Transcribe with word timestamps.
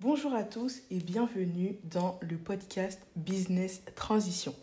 Bonjour 0.00 0.32
à 0.32 0.44
tous 0.44 0.82
et 0.92 1.00
bienvenue 1.00 1.76
dans 1.82 2.20
le 2.22 2.36
podcast 2.36 3.04
Business 3.16 3.82
Transition. 3.96 4.54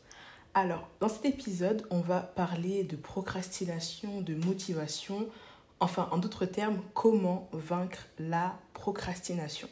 Alors, 0.54 0.88
dans 1.02 1.10
cet 1.10 1.26
épisode, 1.26 1.86
on 1.90 2.00
va 2.00 2.22
parler 2.22 2.86
de 2.86 2.96
procrastination, 2.96 4.22
de 4.22 4.34
motivation, 4.34 5.28
enfin, 5.82 6.08
en 6.14 6.20
d'autres 6.20 6.46
termes, 6.46 6.80
comment 6.94 7.50
vaincre 7.52 8.08
la 8.18 8.58
procrastination. 8.72 9.68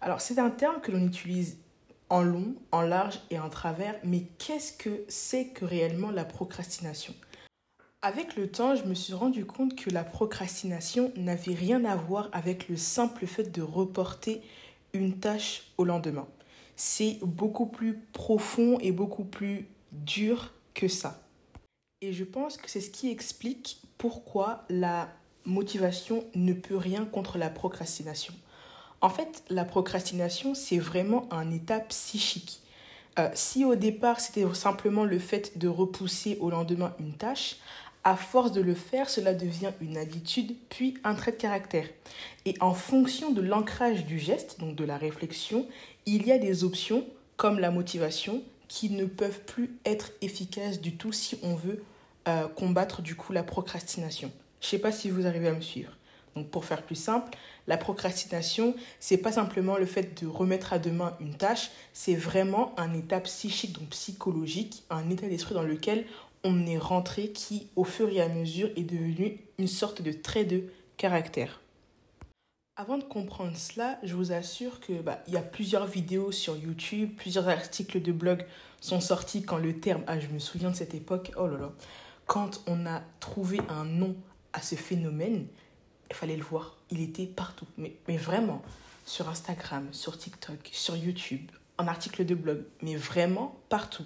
Alors, 0.00 0.20
c'est 0.20 0.38
un 0.38 0.50
terme 0.50 0.80
que 0.80 0.92
l'on 0.92 1.04
utilise 1.04 1.58
en 2.08 2.22
long, 2.22 2.54
en 2.70 2.82
large 2.82 3.18
et 3.30 3.40
en 3.40 3.48
travers, 3.48 3.96
mais 4.04 4.28
qu'est-ce 4.38 4.72
que 4.72 5.02
c'est 5.08 5.48
que 5.48 5.64
réellement 5.64 6.12
la 6.12 6.24
procrastination? 6.24 7.12
Avec 8.02 8.36
le 8.36 8.48
temps, 8.48 8.76
je 8.76 8.84
me 8.84 8.94
suis 8.94 9.14
rendu 9.14 9.46
compte 9.46 9.74
que 9.74 9.90
la 9.90 10.04
procrastination 10.04 11.12
n'avait 11.16 11.54
rien 11.54 11.84
à 11.86 11.96
voir 11.96 12.28
avec 12.32 12.68
le 12.68 12.76
simple 12.76 13.26
fait 13.26 13.50
de 13.50 13.62
reporter 13.62 14.42
une 14.92 15.18
tâche 15.18 15.64
au 15.78 15.84
lendemain. 15.84 16.26
C'est 16.76 17.18
beaucoup 17.22 17.66
plus 17.66 17.98
profond 18.12 18.78
et 18.80 18.92
beaucoup 18.92 19.24
plus 19.24 19.68
dur 19.92 20.52
que 20.74 20.88
ça. 20.88 21.22
Et 22.00 22.12
je 22.12 22.24
pense 22.24 22.56
que 22.56 22.68
c'est 22.68 22.80
ce 22.80 22.90
qui 22.90 23.10
explique 23.10 23.80
pourquoi 23.98 24.64
la 24.68 25.08
motivation 25.44 26.24
ne 26.34 26.52
peut 26.52 26.76
rien 26.76 27.04
contre 27.04 27.38
la 27.38 27.50
procrastination. 27.50 28.34
En 29.00 29.08
fait, 29.08 29.44
la 29.50 29.64
procrastination, 29.64 30.54
c'est 30.54 30.78
vraiment 30.78 31.28
un 31.32 31.50
état 31.50 31.80
psychique. 31.80 32.62
Euh, 33.18 33.28
si 33.34 33.64
au 33.64 33.74
départ 33.74 34.20
c'était 34.20 34.46
simplement 34.54 35.04
le 35.04 35.18
fait 35.18 35.58
de 35.58 35.68
repousser 35.68 36.38
au 36.40 36.48
lendemain 36.48 36.94
une 36.98 37.12
tâche, 37.12 37.56
à 38.04 38.16
force 38.16 38.52
de 38.52 38.60
le 38.60 38.74
faire, 38.74 39.08
cela 39.08 39.32
devient 39.34 39.72
une 39.80 39.96
habitude, 39.96 40.54
puis 40.68 40.94
un 41.04 41.14
trait 41.14 41.32
de 41.32 41.36
caractère. 41.36 41.86
Et 42.44 42.54
en 42.60 42.74
fonction 42.74 43.30
de 43.30 43.40
l'ancrage 43.40 44.04
du 44.06 44.18
geste, 44.18 44.58
donc 44.58 44.74
de 44.74 44.84
la 44.84 44.96
réflexion, 44.96 45.66
il 46.06 46.26
y 46.26 46.32
a 46.32 46.38
des 46.38 46.64
options, 46.64 47.06
comme 47.36 47.60
la 47.60 47.70
motivation, 47.70 48.42
qui 48.68 48.90
ne 48.90 49.04
peuvent 49.04 49.40
plus 49.40 49.76
être 49.84 50.12
efficaces 50.20 50.80
du 50.80 50.96
tout 50.96 51.12
si 51.12 51.38
on 51.42 51.54
veut 51.54 51.84
euh, 52.26 52.48
combattre 52.48 53.02
du 53.02 53.14
coup 53.14 53.32
la 53.32 53.42
procrastination. 53.42 54.32
Je 54.60 54.66
ne 54.66 54.70
sais 54.70 54.78
pas 54.78 54.92
si 54.92 55.10
vous 55.10 55.26
arrivez 55.26 55.48
à 55.48 55.52
me 55.52 55.60
suivre. 55.60 55.92
Donc 56.34 56.48
pour 56.48 56.64
faire 56.64 56.82
plus 56.82 56.96
simple, 56.96 57.36
la 57.66 57.76
procrastination, 57.76 58.74
c'est 58.98 59.18
pas 59.18 59.32
simplement 59.32 59.76
le 59.76 59.86
fait 59.86 60.22
de 60.22 60.26
remettre 60.26 60.72
à 60.72 60.78
demain 60.78 61.14
une 61.20 61.34
tâche, 61.34 61.70
c'est 61.92 62.14
vraiment 62.14 62.74
un 62.78 62.94
état 62.94 63.20
psychique, 63.20 63.78
donc 63.78 63.90
psychologique, 63.90 64.82
un 64.90 65.10
état 65.10 65.28
d'esprit 65.28 65.54
dans 65.54 65.62
lequel 65.62 66.06
on 66.44 66.66
est 66.66 66.78
rentré 66.78 67.30
qui, 67.30 67.68
au 67.76 67.84
fur 67.84 68.08
et 68.08 68.20
à 68.20 68.28
mesure, 68.28 68.70
est 68.76 68.82
devenu 68.82 69.40
une 69.58 69.68
sorte 69.68 70.02
de 70.02 70.12
trait 70.12 70.44
de 70.44 70.64
caractère. 70.96 71.60
Avant 72.76 72.96
de 72.96 73.04
comprendre 73.04 73.56
cela, 73.56 73.98
je 74.02 74.14
vous 74.14 74.32
assure 74.32 74.80
que 74.80 74.94
bah, 75.02 75.22
y 75.28 75.36
a 75.36 75.42
plusieurs 75.42 75.86
vidéos 75.86 76.32
sur 76.32 76.56
YouTube, 76.56 77.10
plusieurs 77.16 77.48
articles 77.48 78.00
de 78.00 78.12
blog 78.12 78.46
sont 78.80 79.00
sortis 79.00 79.42
quand 79.42 79.58
le 79.58 79.78
terme, 79.78 80.02
ah 80.06 80.18
je 80.18 80.28
me 80.28 80.38
souviens 80.38 80.70
de 80.70 80.76
cette 80.76 80.94
époque, 80.94 81.32
oh 81.36 81.46
là 81.46 81.58
là, 81.58 81.72
quand 82.26 82.62
on 82.66 82.86
a 82.86 83.02
trouvé 83.20 83.60
un 83.68 83.84
nom 83.84 84.16
à 84.52 84.62
ce 84.62 84.74
phénomène, 84.74 85.46
il 86.10 86.16
fallait 86.16 86.36
le 86.36 86.42
voir, 86.42 86.76
il 86.90 87.00
était 87.02 87.26
partout, 87.26 87.66
mais, 87.76 87.94
mais 88.08 88.16
vraiment, 88.16 88.62
sur 89.04 89.28
Instagram, 89.28 89.88
sur 89.92 90.16
TikTok, 90.16 90.70
sur 90.72 90.96
YouTube, 90.96 91.50
en 91.78 91.86
article 91.86 92.24
de 92.24 92.34
blog, 92.34 92.64
mais 92.80 92.96
vraiment 92.96 93.54
partout. 93.68 94.04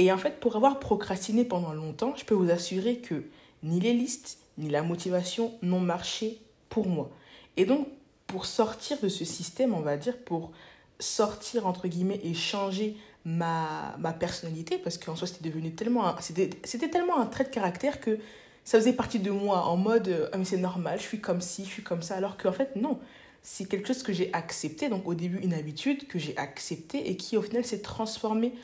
Et 0.00 0.10
en 0.10 0.16
fait, 0.16 0.40
pour 0.40 0.56
avoir 0.56 0.80
procrastiné 0.80 1.44
pendant 1.44 1.74
longtemps, 1.74 2.14
je 2.16 2.24
peux 2.24 2.34
vous 2.34 2.50
assurer 2.50 2.96
que 2.96 3.24
ni 3.62 3.80
les 3.80 3.92
listes, 3.92 4.38
ni 4.56 4.70
la 4.70 4.82
motivation 4.82 5.52
n'ont 5.60 5.78
marché 5.78 6.38
pour 6.70 6.88
moi. 6.88 7.10
Et 7.58 7.66
donc, 7.66 7.86
pour 8.26 8.46
sortir 8.46 8.96
de 9.02 9.10
ce 9.10 9.26
système, 9.26 9.74
on 9.74 9.80
va 9.80 9.98
dire, 9.98 10.16
pour 10.16 10.52
sortir, 10.98 11.66
entre 11.66 11.86
guillemets, 11.86 12.18
et 12.24 12.32
changer 12.32 12.96
ma, 13.26 13.94
ma 13.98 14.14
personnalité, 14.14 14.78
parce 14.78 14.96
qu'en 14.96 15.16
soi, 15.16 15.26
c'était 15.26 15.50
devenu 15.50 15.74
tellement... 15.74 16.14
C'était 16.20 16.88
tellement 16.88 17.20
un 17.20 17.26
trait 17.26 17.44
de 17.44 17.50
caractère 17.50 18.00
que 18.00 18.18
ça 18.64 18.78
faisait 18.78 18.94
partie 18.94 19.18
de 19.18 19.30
moi, 19.30 19.66
en 19.66 19.76
mode, 19.76 20.30
ah 20.32 20.38
mais 20.38 20.46
c'est 20.46 20.56
normal, 20.56 20.98
je 20.98 21.04
suis 21.04 21.20
comme 21.20 21.42
ci, 21.42 21.66
je 21.66 21.70
suis 21.72 21.82
comme 21.82 22.00
ça, 22.00 22.14
alors 22.14 22.38
qu'en 22.38 22.52
fait, 22.52 22.74
non. 22.74 22.98
C'est 23.42 23.66
quelque 23.66 23.88
chose 23.88 24.02
que 24.02 24.14
j'ai 24.14 24.32
accepté, 24.32 24.88
donc 24.88 25.06
au 25.06 25.12
début 25.12 25.40
une 25.40 25.52
habitude 25.52 26.06
que 26.06 26.18
j'ai 26.18 26.34
acceptée 26.38 27.10
et 27.10 27.18
qui 27.18 27.36
au 27.36 27.42
final 27.42 27.66
s'est 27.66 27.82
transformée 27.82 28.54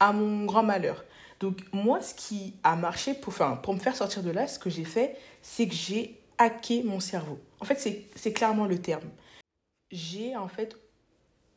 à 0.00 0.12
mon 0.12 0.46
grand 0.46 0.62
malheur. 0.62 1.04
Donc 1.38 1.60
moi, 1.72 2.02
ce 2.02 2.14
qui 2.14 2.54
a 2.62 2.76
marché 2.76 3.14
pour, 3.14 3.34
pour 3.62 3.74
me 3.74 3.78
faire 3.78 3.96
sortir 3.96 4.22
de 4.22 4.30
là, 4.30 4.46
ce 4.46 4.58
que 4.58 4.68
j'ai 4.70 4.84
fait, 4.84 5.16
c'est 5.42 5.68
que 5.68 5.74
j'ai 5.74 6.18
hacké 6.38 6.82
mon 6.82 7.00
cerveau. 7.00 7.38
En 7.60 7.64
fait, 7.64 8.10
c'est 8.14 8.32
clairement 8.32 8.66
le 8.66 8.80
terme. 8.80 9.08
J'ai 9.90 10.36
en 10.36 10.48
fait 10.48 10.76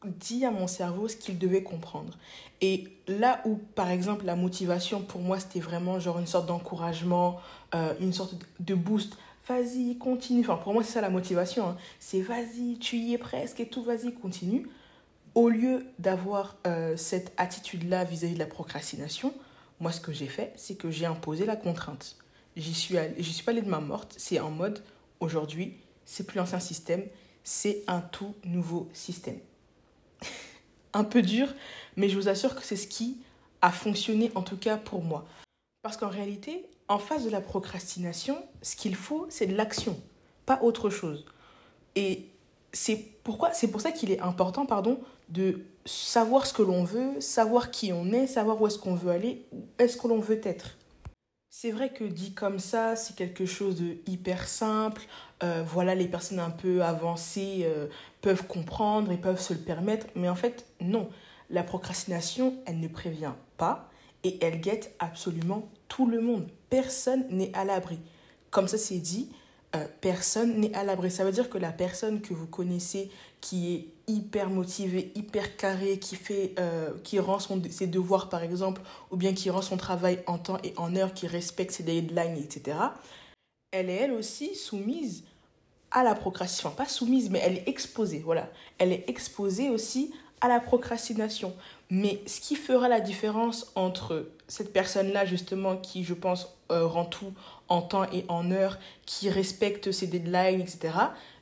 dit 0.06 0.46
à 0.46 0.52
mon 0.52 0.68
cerveau 0.68 1.08
ce 1.08 1.16
qu'il 1.16 1.38
devait 1.38 1.64
comprendre. 1.64 2.18
Et 2.62 2.88
là 3.08 3.42
où, 3.46 3.56
par 3.56 3.90
exemple, 3.90 4.26
la 4.26 4.36
motivation 4.36 5.02
pour 5.02 5.22
moi, 5.22 5.40
c'était 5.40 5.59
vraiment 5.59 6.00
genre 6.00 6.20
une 6.20 6.28
sorte 6.28 6.46
d'encouragement, 6.46 7.40
euh, 7.74 7.94
une 8.00 8.14
sorte 8.14 8.36
de 8.59 8.76
boost. 8.76 9.18
Vas-y, 9.48 9.98
continue. 9.98 10.42
Enfin, 10.42 10.56
pour 10.56 10.74
moi, 10.74 10.84
c'est 10.84 10.94
ça 10.94 11.02
la 11.02 11.09
motivation. 11.09 11.70
Hein. 11.70 11.78
C'est 12.00 12.22
vas-y, 12.22 12.78
tu 12.80 12.98
y 12.98 13.14
es 13.14 13.18
presque 13.18 13.59
et 13.59 13.68
tout, 13.68 13.84
vas-y, 13.84 14.14
continue 14.14 14.68
au 15.36 15.50
lieu 15.50 15.86
d'avoir 16.00 16.58
euh, 16.68 16.96
cette 16.98 17.34
attitude-là 17.38 18.04
vis-à-vis 18.04 18.36
de 18.36 18.40
la 18.40 18.46
procrastination, 18.46 19.34
moi, 19.80 19.92
ce 19.92 20.00
que 20.00 20.14
j'ai 20.14 20.28
fait, 20.28 20.54
c'est 20.56 20.76
que 20.76 20.92
j'ai 20.92 21.06
imposé 21.06 21.46
la 21.46 21.56
contrainte. 21.56 22.18
J'y 22.56 22.74
suis, 22.74 22.96
suis 23.22 23.44
pas 23.44 23.52
allée 23.52 23.62
de 23.62 23.70
ma 23.70 23.80
morte. 23.80 24.14
C'est 24.18 24.40
en 24.40 24.52
mode, 24.52 24.84
aujourd'hui, 25.20 25.78
c'est 26.06 26.26
plus 26.26 26.38
l'ancien 26.38 26.60
système, 26.60 27.04
c'est 27.44 27.84
un 27.88 28.02
tout 28.02 28.36
nouveau 28.46 28.90
système. 28.94 29.40
un 30.94 31.04
peu 31.04 31.22
dur, 31.22 31.54
mais 31.96 32.10
je 32.10 32.16
vous 32.16 32.30
assure 32.30 32.56
que 32.56 32.64
c'est 32.64 32.76
ce 32.76 32.88
qui 32.88 33.22
a 33.62 33.72
fonctionné, 33.72 34.32
en 34.36 34.44
tout 34.44 34.58
cas 34.58 34.78
pour 34.78 35.02
moi. 35.02 35.26
Parce 35.82 35.98
qu'en 35.98 36.10
réalité, 36.10 36.66
en 36.88 37.00
face 37.00 37.26
de 37.26 37.30
la 37.30 37.42
procrastination, 37.42 38.38
ce 38.62 38.76
qu'il 38.76 38.96
faut, 38.96 39.26
c'est 39.30 39.48
de 39.48 39.56
l'action, 39.56 40.00
pas 40.46 40.62
autre 40.62 40.90
chose. 40.90 41.26
Et 41.96 42.28
c'est 42.72 43.12
pourquoi? 43.23 43.53
C'est 43.53 43.69
pour 43.69 43.81
ça 43.81 43.91
qu'il 43.91 44.11
est 44.11 44.19
important 44.19 44.66
pardon 44.66 45.00
de 45.29 45.61
savoir 45.85 46.45
ce 46.45 46.53
que 46.53 46.61
l'on 46.61 46.84
veut, 46.84 47.19
savoir 47.19 47.72
qui 47.72 47.94
on 47.94 48.11
est, 48.11 48.28
savoir 48.28 48.61
où 48.61 48.67
est-ce 48.67 48.78
qu'on 48.78 48.95
veut 48.95 49.11
aller, 49.11 49.45
où 49.51 49.63
est-ce 49.79 49.97
que 49.97 50.07
l'on 50.07 50.19
veut 50.19 50.41
être. 50.44 50.78
C'est 51.50 51.72
vrai 51.72 51.94
que 51.94 52.03
dit 52.03 52.34
comme 52.34 52.59
ça, 52.59 52.95
c'est 52.95 53.16
quelque 53.16 53.45
chose 53.45 53.75
de 53.79 53.97
hyper 54.07 54.47
simple. 54.47 55.03
Euh, 55.44 55.63
voilà, 55.66 55.94
les 55.94 56.07
personnes 56.07 56.39
un 56.39 56.50
peu 56.50 56.84
avancées 56.84 57.61
euh, 57.63 57.88
peuvent 58.22 58.47
comprendre 58.47 59.11
et 59.11 59.17
peuvent 59.17 59.40
se 59.40 59.53
le 59.53 59.59
permettre. 59.59 60.07
Mais 60.16 60.29
en 60.29 60.35
fait, 60.35 60.66
non. 60.81 61.09
La 61.50 61.63
procrastination, 61.63 62.55
elle 62.66 62.79
ne 62.79 62.88
prévient 62.88 63.34
pas 63.57 63.90
et 64.23 64.44
elle 64.44 64.59
guette 64.61 64.95
absolument 65.00 65.69
tout 65.88 66.07
le 66.07 66.22
monde. 66.22 66.47
Personne 66.69 67.25
n'est 67.29 67.53
à 67.53 67.66
l'abri. 67.66 68.00
Comme 68.50 68.67
ça, 68.67 68.79
c'est 68.79 68.97
dit, 68.97 69.29
euh, 69.75 69.85
personne 70.01 70.59
n'est 70.59 70.73
à 70.75 70.84
l'abri. 70.84 71.09
Ça 71.09 71.23
veut 71.23 71.31
dire 71.31 71.50
que 71.50 71.57
la 71.57 71.72
personne 71.72 72.22
que 72.22 72.34
vous 72.34 72.47
connaissez 72.47 73.09
qui 73.41 73.73
est 73.73 73.88
hyper 74.07 74.50
motivée, 74.50 75.11
hyper 75.16 75.57
carrée, 75.57 76.00
qui, 76.00 76.16
fait, 76.16 76.53
euh, 76.59 76.91
qui 77.03 77.19
rend 77.19 77.39
son, 77.39 77.61
ses 77.69 77.88
devoirs 77.88 78.29
par 78.29 78.44
exemple, 78.44 78.81
ou 79.11 79.17
bien 79.17 79.34
qui 79.34 79.50
rend 79.50 79.61
son 79.61 79.78
travail 79.78 80.19
en 80.28 80.38
temps 80.38 80.59
et 80.63 80.73
en 80.78 80.95
heure, 80.95 81.13
qui 81.13 81.28
respecte 81.28 81.72
ses 81.72 81.84
deadlines, 81.84 82.38
etc., 82.38 82.78
elle 83.72 83.89
est 83.89 83.95
elle 83.95 84.11
aussi 84.11 84.56
soumise 84.56 85.23
à 85.91 86.03
la 86.03 86.13
procrastination. 86.13 86.72
pas 86.72 86.85
soumise, 86.85 87.29
mais 87.31 87.40
elle 87.44 87.57
est 87.57 87.67
exposée, 87.67 88.19
voilà. 88.19 88.50
Elle 88.78 88.91
est 88.91 89.09
exposée 89.09 89.69
aussi 89.69 90.13
à 90.41 90.47
la 90.47 90.59
procrastination. 90.59 91.55
Mais 91.90 92.22
ce 92.28 92.40
qui 92.41 92.55
fera 92.55 92.88
la 92.88 93.00
différence 93.00 93.72
entre 93.75 94.29
cette 94.47 94.73
personne-là, 94.73 95.25
justement, 95.25 95.78
qui, 95.78 96.03
je 96.03 96.13
pense, 96.13 96.55
euh, 96.72 96.85
rend 96.85 97.05
tout 97.05 97.34
en 97.73 97.81
temps 97.81 98.06
et 98.11 98.23
en 98.28 98.51
heure, 98.51 98.78
qui 99.06 99.29
respecte 99.29 99.91
ses 99.91 100.07
deadlines, 100.07 100.61
etc., 100.61 100.94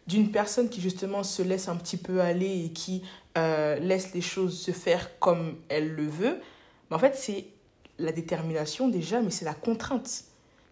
d'une 0.08 0.32
personne 0.32 0.70
qui, 0.70 0.82
justement, 0.82 1.24
se 1.24 1.42
laisse 1.42 1.68
un 1.68 1.76
petit 1.76 1.98
peu 1.98 2.22
aller 2.22 2.66
et 2.66 2.70
qui 2.72 3.04
euh, 3.38 3.78
laisse 3.80 4.14
les 4.14 4.22
choses 4.22 4.60
se 4.60 4.72
faire 4.72 5.20
comme 5.20 5.58
elle 5.70 5.90
le 5.94 6.08
veut, 6.08 6.40
mais 6.90 6.96
en 6.96 7.00
fait, 7.00 7.16
c'est 7.16 7.46
la 8.00 8.12
détermination 8.12 8.88
déjà, 8.88 9.22
mais 9.22 9.30
c'est 9.30 9.46
la 9.46 9.54
contrainte. 9.54 10.24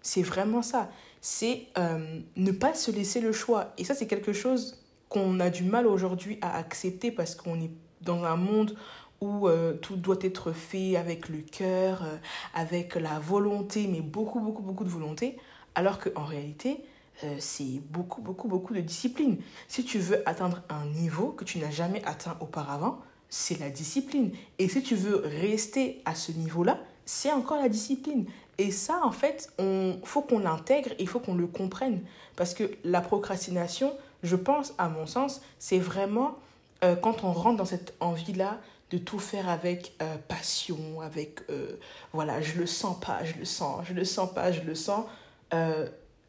C'est 0.02 0.24
vraiment 0.24 0.62
ça. 0.62 0.90
C'est 1.22 1.68
euh, 1.78 2.20
ne 2.38 2.52
pas 2.52 2.74
se 2.74 2.92
laisser 2.92 3.20
le 3.20 3.34
choix. 3.34 3.74
Et 3.78 3.84
ça, 3.84 3.94
c'est 3.94 4.08
quelque 4.08 4.34
chose 4.34 4.82
qu'on 5.10 5.40
a 5.42 5.50
du 5.50 5.64
mal 5.64 5.88
aujourd'hui 5.88 6.40
à 6.42 6.58
accepter 6.58 7.12
parce 7.12 7.36
qu'on 7.36 7.60
est 7.62 7.72
dans 8.02 8.24
un 8.24 8.38
monde 8.38 8.76
où 9.22 9.48
euh, 9.48 9.74
tout 9.74 9.96
doit 9.96 10.18
être 10.22 10.52
fait 10.52 10.96
avec 10.96 11.30
le 11.30 11.40
cœur, 11.40 12.04
euh, 12.04 12.18
avec 12.54 12.96
la 12.96 13.20
volonté, 13.20 13.88
mais 13.88 14.02
beaucoup, 14.02 14.40
beaucoup, 14.40 14.62
beaucoup 14.62 14.84
de 14.84 14.90
volonté, 14.90 15.38
alors 15.76 16.00
qu'en 16.00 16.24
réalité, 16.24 16.84
euh, 17.24 17.36
c'est 17.40 17.82
beaucoup, 17.90 18.22
beaucoup, 18.22 18.48
beaucoup 18.48 18.74
de 18.74 18.82
discipline. 18.82 19.38
Si 19.68 19.84
tu 19.84 20.00
veux 20.00 20.28
atteindre 20.28 20.62
un 20.70 20.86
niveau 20.86 21.28
que 21.28 21.44
tu 21.44 21.60
n'as 21.60 21.72
jamais 21.72 22.04
atteint 22.06 22.38
auparavant, 22.40 23.00
c'est 23.30 23.60
la 23.60 23.70
discipline. 23.70 24.32
Et 24.58 24.70
si 24.70 24.82
tu 24.82 24.96
veux 24.96 25.18
rester 25.42 26.02
à 26.06 26.16
ce 26.16 26.32
niveau-là, 26.32 26.80
c'est 27.06 27.32
encore 27.32 27.58
la 27.58 27.70
discipline. 27.70 28.26
Et 28.58 28.72
ça, 28.72 29.02
en 29.04 29.12
fait, 29.12 29.52
il 29.60 30.00
faut 30.04 30.22
qu'on 30.22 30.40
l'intègre, 30.40 30.92
il 30.98 31.08
faut 31.08 31.20
qu'on 31.20 31.36
le 31.36 31.48
comprenne. 31.48 32.02
Parce 32.36 32.54
que 32.54 32.72
la 32.84 33.02
procrastination, 33.02 33.94
je 34.24 34.36
pense, 34.36 34.74
à 34.78 34.90
mon 34.90 35.06
sens, 35.06 35.42
c'est 35.60 35.80
vraiment 35.80 36.38
quand 36.82 37.24
on 37.24 37.32
rentre 37.32 37.58
dans 37.58 37.66
cette 37.66 37.94
envie-là 38.00 38.60
de 38.92 38.98
tout 38.98 39.20
faire 39.20 39.50
avec 39.50 39.94
euh, 40.02 40.18
passion, 40.28 41.02
avec 41.02 41.42
euh, 41.50 41.78
voilà, 42.14 42.42
je 42.42 42.58
le 42.58 42.66
sens 42.66 43.00
pas, 43.00 43.24
je 43.24 43.36
le 43.36 43.46
sens, 43.46 43.86
je 43.88 43.94
le 43.94 44.06
sens 44.06 44.34
pas, 44.34 44.52
je 44.52 44.62
le 44.62 44.76
sens, 44.76 45.06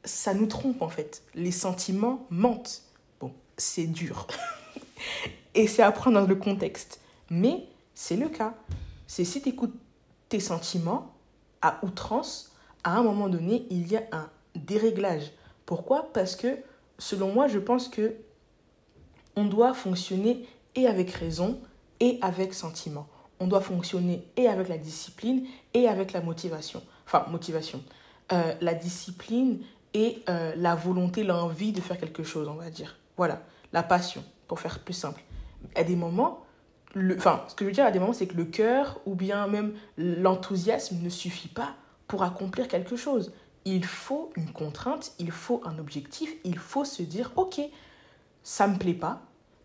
ça 0.05 0.35
nous 0.35 0.47
trompe 0.47 0.83
en 0.83 0.89
fait. 0.89 1.23
Les 1.35 1.51
sentiments 1.51 2.27
mentent. 2.31 2.83
Bon, 3.21 3.33
c'est 3.57 3.87
dur. 3.87 4.27
Et 5.55 5.67
c'est 5.67 5.83
à 5.83 5.93
prendre 5.93 6.21
dans 6.21 6.27
le 6.27 6.35
contexte. 6.37 7.01
Mais 7.31 7.65
c'est 7.95 8.17
le 8.17 8.29
cas. 8.29 8.55
C'est 9.07 9.25
si 9.25 9.43
tu 9.43 9.51
écoutes 9.51 9.75
tes 10.29 10.41
sentiments 10.41 11.12
à 11.62 11.79
outrance, 11.85 12.53
à 12.85 12.97
un 12.97 13.03
moment 13.03 13.29
donné, 13.29 13.67
il 13.71 13.89
y 13.89 13.97
a 13.97 14.05
un 14.12 14.31
déréglage. 14.55 15.33
Pourquoi? 15.67 16.11
Parce 16.12 16.37
que, 16.37 16.59
selon 16.99 17.33
moi, 17.33 17.49
je 17.49 17.59
pense 17.59 17.89
que 17.89 18.15
on 19.37 19.45
doit 19.45 19.75
fonctionner 19.75 20.47
et 20.75 20.87
avec 20.87 21.11
raison 21.11 21.61
et 22.00 22.19
avec 22.23 22.55
sentiment. 22.55 23.06
On 23.38 23.47
doit 23.47 23.61
fonctionner 23.61 24.26
et 24.37 24.49
avec 24.49 24.69
la 24.69 24.79
discipline 24.79 25.47
et 25.73 25.88
avec 25.88 26.12
la 26.12 26.20
motivation. 26.20 26.82
Enfin, 27.06 27.26
motivation. 27.31 27.82
Euh, 28.32 28.55
la 28.61 28.75
discipline 28.75 29.61
et 29.94 30.23
euh, 30.29 30.52
la 30.56 30.75
volonté, 30.75 31.25
l'envie 31.25 31.73
de 31.73 31.81
faire 31.81 31.99
quelque 31.99 32.23
chose, 32.23 32.49
on 32.49 32.55
va 32.55 32.70
dire. 32.70 32.97
Voilà, 33.17 33.43
la 33.73 33.82
passion, 33.82 34.25
pour 34.47 34.61
faire 34.61 34.79
plus 34.81 34.94
simple. 34.94 35.23
À 35.75 35.85
des 35.85 35.97
moments, 35.97 36.44
le, 36.94 37.17
enfin, 37.17 37.44
ce 37.49 37.55
que 37.55 37.64
je 37.64 37.70
veux 37.70 37.75
dire 37.75 37.85
à 37.85 37.91
des 37.91 37.99
moments, 37.99 38.12
c'est 38.12 38.26
que 38.26 38.37
le 38.37 38.44
cœur 38.44 39.00
ou 39.06 39.14
bien 39.14 39.47
même 39.47 39.75
l'enthousiasme 39.97 40.99
ne 41.02 41.08
suffit 41.08 41.49
pas 41.49 41.75
pour 42.06 42.23
accomplir 42.23 42.69
quelque 42.69 42.97
chose. 42.97 43.32
Il 43.64 43.85
faut 43.85 44.31
une 44.37 44.52
contrainte, 44.52 45.12
il 45.19 45.31
faut 45.31 45.61
un 45.64 45.79
objectif, 45.79 46.35
il 46.44 46.58
faut 46.58 46.85
se 46.85 47.02
dire, 47.02 47.32
ok, 47.37 47.61
ça 48.43 48.67
me 48.67 48.79
plaît 48.79 48.94
pas, 48.94 49.23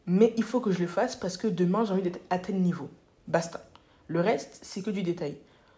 mais 0.08 0.34
il 0.38 0.44
faut 0.44 0.60
que 0.60 0.72
je 0.72 0.80
le 0.80 0.88
fasse 0.88 1.16
parce 1.16 1.38
que 1.38 1.48
demain 1.48 1.86
j'ai 1.86 1.94
envie 1.94 2.02
d'être 2.02 2.22
à 2.30 2.40
tel 2.40 2.56
niveau. 2.56 2.90
Basta. 3.28 3.66
Le 4.08 4.22
reste, 4.22 4.60
c'est 4.62 4.84
que 4.84 4.92
du 4.92 5.02
détail. 5.02 5.36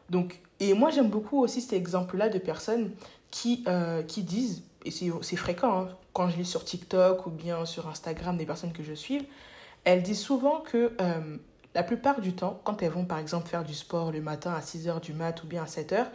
Donc, 0.09 0.39
et 0.59 0.73
moi 0.73 0.89
j'aime 0.89 1.09
beaucoup 1.09 1.41
aussi 1.41 1.61
cet 1.61 1.73
exemple-là 1.73 2.29
de 2.29 2.39
personnes 2.39 2.91
qui, 3.31 3.63
euh, 3.67 4.03
qui 4.03 4.23
disent, 4.23 4.63
et 4.85 4.91
c'est 4.91 5.35
fréquent 5.35 5.81
hein, 5.81 5.89
quand 6.13 6.29
je 6.29 6.37
lis 6.37 6.45
sur 6.45 6.63
TikTok 6.63 7.25
ou 7.25 7.29
bien 7.29 7.65
sur 7.65 7.87
Instagram 7.87 8.37
des 8.37 8.45
personnes 8.45 8.73
que 8.73 8.83
je 8.83 8.93
suis, 8.93 9.27
elles 9.83 10.03
disent 10.03 10.21
souvent 10.21 10.61
que 10.61 10.91
euh, 10.99 11.37
la 11.75 11.83
plupart 11.83 12.21
du 12.21 12.33
temps, 12.33 12.59
quand 12.63 12.81
elles 12.81 12.91
vont 12.91 13.05
par 13.05 13.19
exemple 13.19 13.47
faire 13.47 13.63
du 13.63 13.73
sport 13.73 14.11
le 14.11 14.21
matin 14.21 14.53
à 14.53 14.61
6h 14.61 14.99
du 15.01 15.13
mat 15.13 15.43
ou 15.43 15.47
bien 15.47 15.63
à 15.63 15.67
7h, 15.67 16.07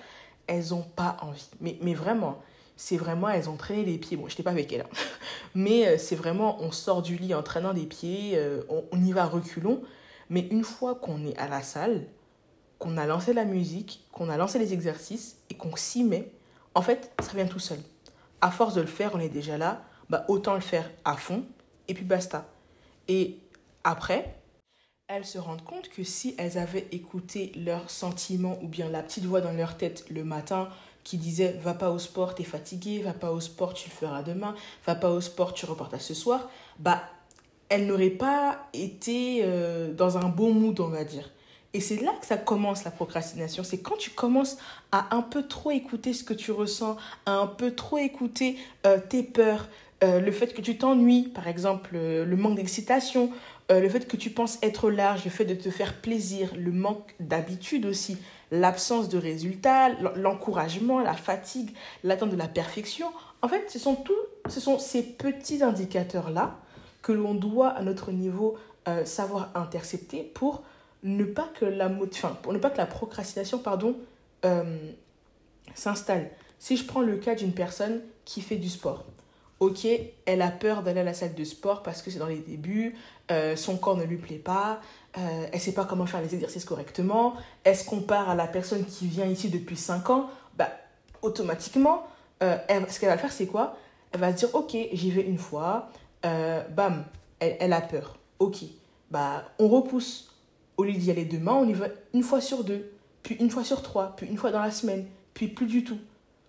elles 0.46 0.70
n'ont 0.70 0.82
pas 0.82 1.16
envie. 1.22 1.48
Mais, 1.60 1.78
mais 1.80 1.94
vraiment, 1.94 2.42
c'est 2.82 2.96
vraiment, 2.96 3.28
elles 3.28 3.48
ont 3.48 3.56
traîné 3.56 3.84
les 3.84 3.96
pieds. 3.96 4.16
Bon, 4.16 4.26
je 4.26 4.32
n'étais 4.32 4.42
pas 4.42 4.50
avec 4.50 4.72
elles, 4.72 4.80
hein. 4.80 4.96
mais 5.54 5.86
euh, 5.86 5.98
c'est 5.98 6.16
vraiment, 6.16 6.60
on 6.60 6.72
sort 6.72 7.00
du 7.00 7.16
lit 7.16 7.32
en 7.32 7.44
traînant 7.44 7.74
des 7.74 7.86
pieds, 7.86 8.32
euh, 8.34 8.62
on, 8.68 8.82
on, 8.90 9.04
y 9.04 9.12
va 9.12 9.24
reculons. 9.24 9.82
Mais 10.30 10.40
une 10.50 10.64
fois 10.64 10.96
qu'on 10.96 11.24
est 11.24 11.38
à 11.38 11.46
la 11.46 11.62
salle, 11.62 12.08
qu'on 12.80 12.96
a 12.96 13.06
lancé 13.06 13.34
la 13.34 13.44
musique, 13.44 14.04
qu'on 14.10 14.28
a 14.28 14.36
lancé 14.36 14.58
les 14.58 14.72
exercices 14.72 15.36
et 15.48 15.54
qu'on 15.54 15.76
s'y 15.76 16.02
met, 16.02 16.32
en 16.74 16.82
fait, 16.82 17.12
ça 17.22 17.32
vient 17.34 17.46
tout 17.46 17.60
seul. 17.60 17.78
À 18.40 18.50
force 18.50 18.74
de 18.74 18.80
le 18.80 18.88
faire, 18.88 19.12
on 19.14 19.20
est 19.20 19.28
déjà 19.28 19.56
là, 19.56 19.84
bah, 20.10 20.24
autant 20.26 20.54
le 20.54 20.60
faire 20.60 20.90
à 21.04 21.16
fond 21.16 21.44
et 21.86 21.94
puis 21.94 22.04
basta. 22.04 22.48
Et 23.06 23.38
après, 23.84 24.40
elles 25.06 25.24
se 25.24 25.38
rendent 25.38 25.62
compte 25.62 25.88
que 25.88 26.02
si 26.02 26.34
elles 26.36 26.58
avaient 26.58 26.88
écouté 26.90 27.52
leurs 27.54 27.90
sentiments 27.90 28.58
ou 28.60 28.66
bien 28.66 28.88
la 28.88 29.04
petite 29.04 29.24
voix 29.24 29.40
dans 29.40 29.52
leur 29.52 29.76
tête 29.76 30.04
le 30.10 30.24
matin 30.24 30.68
qui 31.04 31.16
disait 31.16 31.58
va 31.62 31.74
pas 31.74 31.90
au 31.90 31.98
sport, 31.98 32.34
t'es 32.34 32.44
fatigué, 32.44 33.00
va 33.02 33.12
pas 33.12 33.32
au 33.32 33.40
sport, 33.40 33.74
tu 33.74 33.88
le 33.88 33.94
feras 33.94 34.22
demain, 34.22 34.54
va 34.86 34.94
pas 34.94 35.10
au 35.10 35.20
sport, 35.20 35.52
tu 35.52 35.66
reportes 35.66 35.94
à 35.94 35.98
ce 35.98 36.14
soir, 36.14 36.48
bah 36.78 37.02
elles 37.68 37.86
n'auraient 37.86 38.10
pas 38.10 38.68
été 38.74 39.40
euh, 39.42 39.92
dans 39.94 40.18
un 40.18 40.28
bon 40.28 40.52
mood, 40.52 40.78
on 40.80 40.88
va 40.88 41.04
dire. 41.04 41.30
Et 41.74 41.80
c'est 41.80 41.96
là 42.02 42.12
que 42.20 42.26
ça 42.26 42.36
commence 42.36 42.84
la 42.84 42.90
procrastination. 42.90 43.64
C'est 43.64 43.78
quand 43.78 43.96
tu 43.96 44.10
commences 44.10 44.58
à 44.92 45.16
un 45.16 45.22
peu 45.22 45.46
trop 45.46 45.70
écouter 45.70 46.12
ce 46.12 46.22
que 46.22 46.34
tu 46.34 46.52
ressens, 46.52 46.98
à 47.24 47.32
un 47.32 47.46
peu 47.46 47.74
trop 47.74 47.96
écouter 47.96 48.58
euh, 48.86 48.98
tes 48.98 49.22
peurs, 49.22 49.68
euh, 50.04 50.20
le 50.20 50.32
fait 50.32 50.52
que 50.52 50.60
tu 50.60 50.76
t'ennuies, 50.76 51.28
par 51.28 51.48
exemple, 51.48 51.96
le 51.96 52.36
manque 52.36 52.56
d'excitation, 52.56 53.30
le 53.70 53.88
fait 53.88 54.06
que 54.06 54.18
tu 54.18 54.28
penses 54.28 54.58
être 54.60 54.90
large, 54.90 55.24
le 55.24 55.30
fait 55.30 55.46
de 55.46 55.54
te 55.54 55.70
faire 55.70 55.94
plaisir, 55.94 56.50
le 56.54 56.72
manque 56.72 57.14
d'habitude 57.20 57.86
aussi, 57.86 58.18
l'absence 58.52 59.08
de 59.08 59.18
résultats, 59.18 59.88
l'encouragement, 60.14 61.00
la 61.00 61.14
fatigue, 61.14 61.74
l'attente 62.04 62.30
de 62.30 62.36
la 62.36 62.46
perfection. 62.46 63.08
En 63.40 63.48
fait, 63.48 63.68
ce 63.68 63.78
sont, 63.78 63.96
tous, 63.96 64.14
ce 64.48 64.60
sont 64.60 64.78
ces 64.78 65.02
petits 65.02 65.62
indicateurs-là 65.62 66.58
que 67.00 67.12
l'on 67.12 67.34
doit, 67.34 67.70
à 67.70 67.82
notre 67.82 68.12
niveau, 68.12 68.56
euh, 68.86 69.04
savoir 69.04 69.50
intercepter 69.54 70.22
pour 70.22 70.62
ne 71.02 71.24
pas 71.24 71.48
que 71.58 71.64
la, 71.64 71.90
enfin, 71.90 72.36
pour 72.42 72.52
ne 72.52 72.58
pas 72.58 72.70
que 72.70 72.76
la 72.76 72.86
procrastination 72.86 73.58
pardon, 73.58 73.96
euh, 74.44 74.76
s'installe. 75.74 76.30
Si 76.58 76.76
je 76.76 76.84
prends 76.84 77.00
le 77.00 77.16
cas 77.16 77.34
d'une 77.34 77.52
personne 77.52 78.02
qui 78.24 78.42
fait 78.42 78.56
du 78.56 78.68
sport, 78.68 79.04
ok, 79.62 79.86
elle 80.26 80.42
a 80.42 80.50
peur 80.50 80.82
d'aller 80.82 81.00
à 81.00 81.04
la 81.04 81.14
salle 81.14 81.34
de 81.34 81.44
sport 81.44 81.84
parce 81.84 82.02
que 82.02 82.10
c'est 82.10 82.18
dans 82.18 82.26
les 82.26 82.40
débuts, 82.40 82.96
euh, 83.30 83.54
son 83.54 83.76
corps 83.76 83.96
ne 83.96 84.02
lui 84.02 84.16
plaît 84.16 84.34
pas, 84.34 84.80
euh, 85.16 85.46
elle 85.46 85.54
ne 85.54 85.60
sait 85.60 85.72
pas 85.72 85.84
comment 85.84 86.04
faire 86.04 86.20
les 86.20 86.34
exercices 86.34 86.64
correctement, 86.64 87.34
elle 87.62 87.76
se 87.76 87.84
compare 87.84 88.28
à 88.28 88.34
la 88.34 88.48
personne 88.48 88.84
qui 88.84 89.06
vient 89.06 89.24
ici 89.24 89.50
depuis 89.50 89.76
5 89.76 90.10
ans, 90.10 90.30
bah, 90.58 90.68
automatiquement, 91.22 92.08
euh, 92.42 92.56
ce 92.88 92.98
qu'elle 92.98 93.10
va 93.10 93.18
faire, 93.18 93.30
c'est 93.30 93.46
quoi? 93.46 93.76
Elle 94.10 94.18
va 94.18 94.32
dire, 94.32 94.52
ok, 94.52 94.76
j'y 94.92 95.12
vais 95.12 95.22
une 95.22 95.38
fois, 95.38 95.90
bam, 96.24 97.04
elle, 97.38 97.56
elle, 97.60 97.72
a 97.72 97.80
peur, 97.80 98.18
ok, 98.40 98.64
bah, 99.12 99.44
on 99.60 99.68
repousse. 99.68 100.28
Au 100.76 100.84
lieu 100.84 100.92
d'y 100.94 101.10
aller 101.10 101.26
demain, 101.26 101.52
on 101.52 101.68
y 101.68 101.72
va 101.72 101.86
une 102.14 102.24
fois 102.24 102.40
sur 102.40 102.64
deux, 102.64 102.90
puis 103.22 103.36
une 103.36 103.50
fois 103.50 103.62
sur 103.62 103.82
trois, 103.82 104.16
puis 104.16 104.26
une 104.26 104.36
fois 104.36 104.50
dans 104.50 104.62
la 104.62 104.72
semaine, 104.72 105.06
puis 105.34 105.46
plus 105.46 105.66
du 105.66 105.84
tout. 105.84 105.98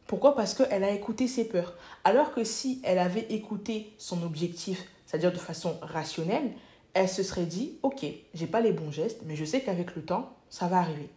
Pourquoi 0.07 0.35
Parce 0.35 0.53
qu'elle 0.53 0.83
a 0.83 0.91
écouté 0.91 1.27
ses 1.27 1.45
peurs. 1.45 1.73
Alors 2.03 2.33
que 2.33 2.43
si 2.43 2.81
elle 2.83 2.99
avait 2.99 3.27
écouté 3.29 3.93
son 3.97 4.23
objectif, 4.23 4.85
c'est-à-dire 5.05 5.31
de 5.31 5.37
façon 5.37 5.77
rationnelle, 5.81 6.51
elle 6.93 7.09
se 7.09 7.23
serait 7.23 7.45
dit, 7.45 7.77
ok, 7.83 8.05
j'ai 8.33 8.47
pas 8.47 8.61
les 8.61 8.71
bons 8.71 8.91
gestes, 8.91 9.21
mais 9.25 9.35
je 9.35 9.45
sais 9.45 9.61
qu'avec 9.61 9.95
le 9.95 10.03
temps, 10.03 10.33
ça 10.49 10.67
va 10.67 10.77
arriver. 10.77 11.09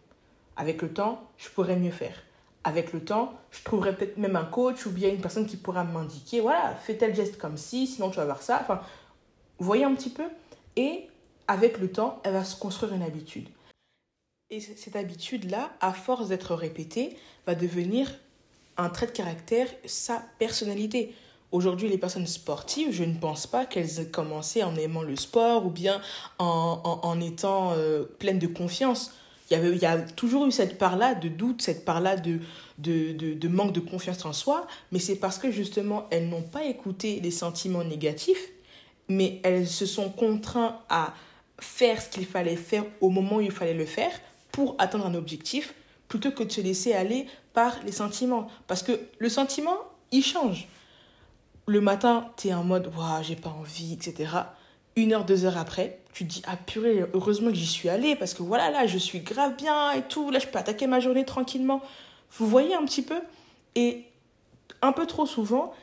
Avec 0.55 0.81
le 0.81 0.91
temps, 0.91 1.21
je 1.37 1.49
pourrais 1.49 1.75
mieux 1.75 1.91
faire. 1.91 2.23
Avec 2.63 2.93
le 2.93 3.03
temps, 3.03 3.33
je 3.51 3.63
trouverai 3.63 3.95
peut-être 3.95 4.17
même 4.17 4.35
un 4.35 4.43
coach 4.43 4.85
ou 4.85 4.91
bien 4.91 5.09
une 5.09 5.21
personne 5.21 5.45
qui 5.45 5.57
pourra 5.57 5.83
m'indiquer, 5.83 6.41
voilà, 6.41 6.75
fais 6.75 6.95
tel 6.95 7.15
geste 7.15 7.37
comme 7.37 7.57
ci, 7.57 7.87
sinon 7.87 8.09
tu 8.09 8.17
vas 8.17 8.25
voir 8.25 8.41
ça. 8.41 8.59
Enfin, 8.61 8.81
vous 9.59 9.65
voyez 9.65 9.83
un 9.83 9.93
petit 9.93 10.09
peu? 10.09 10.25
Et 10.75 11.07
avec 11.47 11.77
le 11.77 11.91
temps, 11.91 12.19
elle 12.23 12.33
va 12.33 12.43
se 12.43 12.59
construire 12.59 12.93
une 12.93 13.03
habitude. 13.03 13.47
Et 14.49 14.59
cette 14.59 14.95
habitude-là, 14.95 15.71
à 15.81 15.93
force 15.93 16.29
d'être 16.29 16.55
répétée, 16.55 17.17
va 17.45 17.53
devenir 17.55 18.11
un 18.77 18.89
trait 18.89 19.07
de 19.07 19.11
caractère, 19.11 19.67
sa 19.85 20.23
personnalité. 20.39 21.13
Aujourd'hui, 21.51 21.89
les 21.89 21.97
personnes 21.97 22.27
sportives, 22.27 22.91
je 22.91 23.03
ne 23.03 23.13
pense 23.13 23.47
pas 23.47 23.65
qu'elles 23.65 23.99
aient 23.99 24.09
commencé 24.09 24.63
en 24.63 24.75
aimant 24.75 25.01
le 25.01 25.15
sport 25.15 25.65
ou 25.65 25.69
bien 25.69 26.01
en, 26.39 26.99
en, 27.03 27.21
étant 27.21 27.73
euh, 27.73 28.03
pleines 28.19 28.39
de 28.39 28.47
confiance. 28.47 29.13
Il 29.49 29.53
y, 29.53 29.55
avait, 29.57 29.69
il 29.69 29.81
y 29.81 29.85
a 29.85 29.97
toujours 29.97 30.45
eu 30.45 30.51
cette 30.51 30.77
part-là 30.77 31.15
de 31.15 31.29
doute, 31.29 31.61
cette 31.61 31.85
part-là 31.85 32.17
de, 32.17 32.39
de, 32.79 33.13
de, 33.13 33.33
de, 33.33 33.47
manque 33.47 33.71
de 33.71 33.79
confiance 33.79 34.25
en 34.25 34.33
soi, 34.33 34.67
mais 34.91 34.99
c'est 34.99 35.15
parce 35.15 35.37
que 35.37 35.51
justement, 35.51 36.05
elles 36.11 36.27
n'ont 36.27 36.41
pas 36.41 36.65
écouté 36.65 37.21
les 37.21 37.31
sentiments 37.31 37.85
négatifs, 37.85 38.49
mais 39.07 39.39
elles 39.43 39.67
se 39.67 39.85
sont 39.85 40.09
contraintes 40.09 40.75
à 40.89 41.13
faire 41.59 42.01
ce 42.01 42.09
qu'il 42.09 42.25
fallait 42.25 42.57
faire 42.57 42.83
au 42.99 43.09
moment 43.09 43.37
où 43.37 43.41
il 43.41 43.51
fallait 43.51 43.73
le 43.73 43.85
faire 43.85 44.11
pour 44.51 44.75
atteindre 44.79 45.05
un 45.05 45.15
objectif, 45.15 45.73
plutôt 46.07 46.31
que 46.31 46.43
de 46.43 46.51
se 46.51 46.61
laisser 46.61 46.93
aller 46.93 47.27
par 47.53 47.75
les 47.83 47.91
sentiments. 47.91 48.47
Parce 48.67 48.83
que 48.83 48.99
le 49.19 49.29
sentiment, 49.29 49.77
il 50.11 50.23
change. 50.23 50.67
Le 51.65 51.81
matin, 51.81 52.29
tu 52.37 52.47
es 52.47 52.53
en 52.53 52.63
mode, 52.63 52.91
waouh, 52.95 53.23
j'ai 53.23 53.35
pas 53.35 53.49
envie, 53.49 53.93
etc. 53.93 54.31
Une 54.95 55.13
heure, 55.13 55.25
deux 55.25 55.45
heures 55.45 55.57
après, 55.57 55.99
tu 56.13 56.25
te 56.25 56.33
dis, 56.33 56.41
ah 56.47 56.55
purée, 56.55 57.05
heureusement 57.13 57.49
que 57.49 57.55
j'y 57.55 57.67
suis 57.67 57.89
allée, 57.89 58.15
parce 58.15 58.33
que 58.33 58.41
voilà, 58.41 58.71
là, 58.71 58.87
je 58.87 58.97
suis 58.97 59.19
grave 59.19 59.55
bien 59.55 59.91
et 59.91 60.01
tout, 60.01 60.31
là, 60.31 60.39
je 60.39 60.47
peux 60.47 60.57
attaquer 60.57 60.87
ma 60.87 60.99
journée 60.99 61.25
tranquillement. 61.25 61.81
Vous 62.37 62.47
voyez 62.47 62.73
un 62.73 62.85
petit 62.85 63.01
peu? 63.01 63.19
Et 63.75 64.05
un 64.81 64.91
peu 64.91 65.05
trop 65.05 65.25
souvent, 65.25 65.73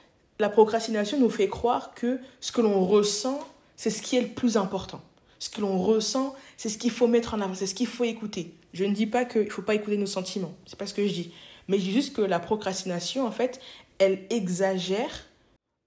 la 0.40 0.48
procrastination 0.48 1.20
nous 1.20 1.30
fait 1.30 1.48
croire 1.48 1.94
que 1.94 2.18
ce 2.40 2.50
que 2.50 2.60
l'on 2.60 2.84
ressent, 2.84 3.38
c'est 3.76 3.90
ce 3.90 4.02
qui 4.02 4.16
est 4.16 4.22
le 4.22 4.28
plus 4.28 4.56
important. 4.56 5.00
Ce 5.38 5.50
que 5.50 5.60
l'on 5.60 5.78
ressent, 5.78 6.34
c'est 6.56 6.68
ce 6.68 6.78
qu'il 6.78 6.90
faut 6.90 7.06
mettre 7.06 7.34
en 7.34 7.40
avant, 7.40 7.54
c'est 7.54 7.66
ce 7.66 7.74
qu'il 7.74 7.86
faut 7.86 8.04
écouter. 8.04 8.54
Je 8.74 8.84
ne 8.84 8.92
dis 8.92 9.06
pas 9.06 9.24
qu'il 9.24 9.44
ne 9.44 9.50
faut 9.50 9.62
pas 9.62 9.76
écouter 9.76 9.96
nos 9.96 10.04
sentiments, 10.04 10.52
c'est 10.66 10.78
pas 10.78 10.86
ce 10.86 10.94
que 10.94 11.06
je 11.06 11.12
dis. 11.12 11.32
Mais 11.68 11.78
je 11.78 11.84
dis 11.84 11.92
juste 11.92 12.14
que 12.14 12.20
la 12.20 12.40
procrastination, 12.40 13.26
en 13.26 13.30
fait, 13.30 13.60
elle 13.98 14.26
exagère 14.28 15.26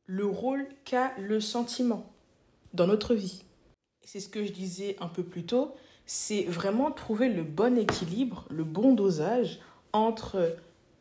le 0.05 0.25
rôle 0.25 0.65
qu'a 0.85 1.11
le 1.19 1.39
sentiment 1.41 2.09
dans 2.73 2.87
notre 2.87 3.13
vie. 3.13 3.43
C'est 4.05 4.21
ce 4.21 4.29
que 4.29 4.45
je 4.45 4.53
disais 4.53 4.95
un 5.01 5.07
peu 5.07 5.21
plus 5.21 5.45
tôt, 5.45 5.75
c'est 6.05 6.43
vraiment 6.43 6.89
trouver 6.91 7.27
le 7.27 7.43
bon 7.43 7.77
équilibre, 7.77 8.45
le 8.49 8.63
bon 8.63 8.93
dosage 8.93 9.59
entre 9.91 10.55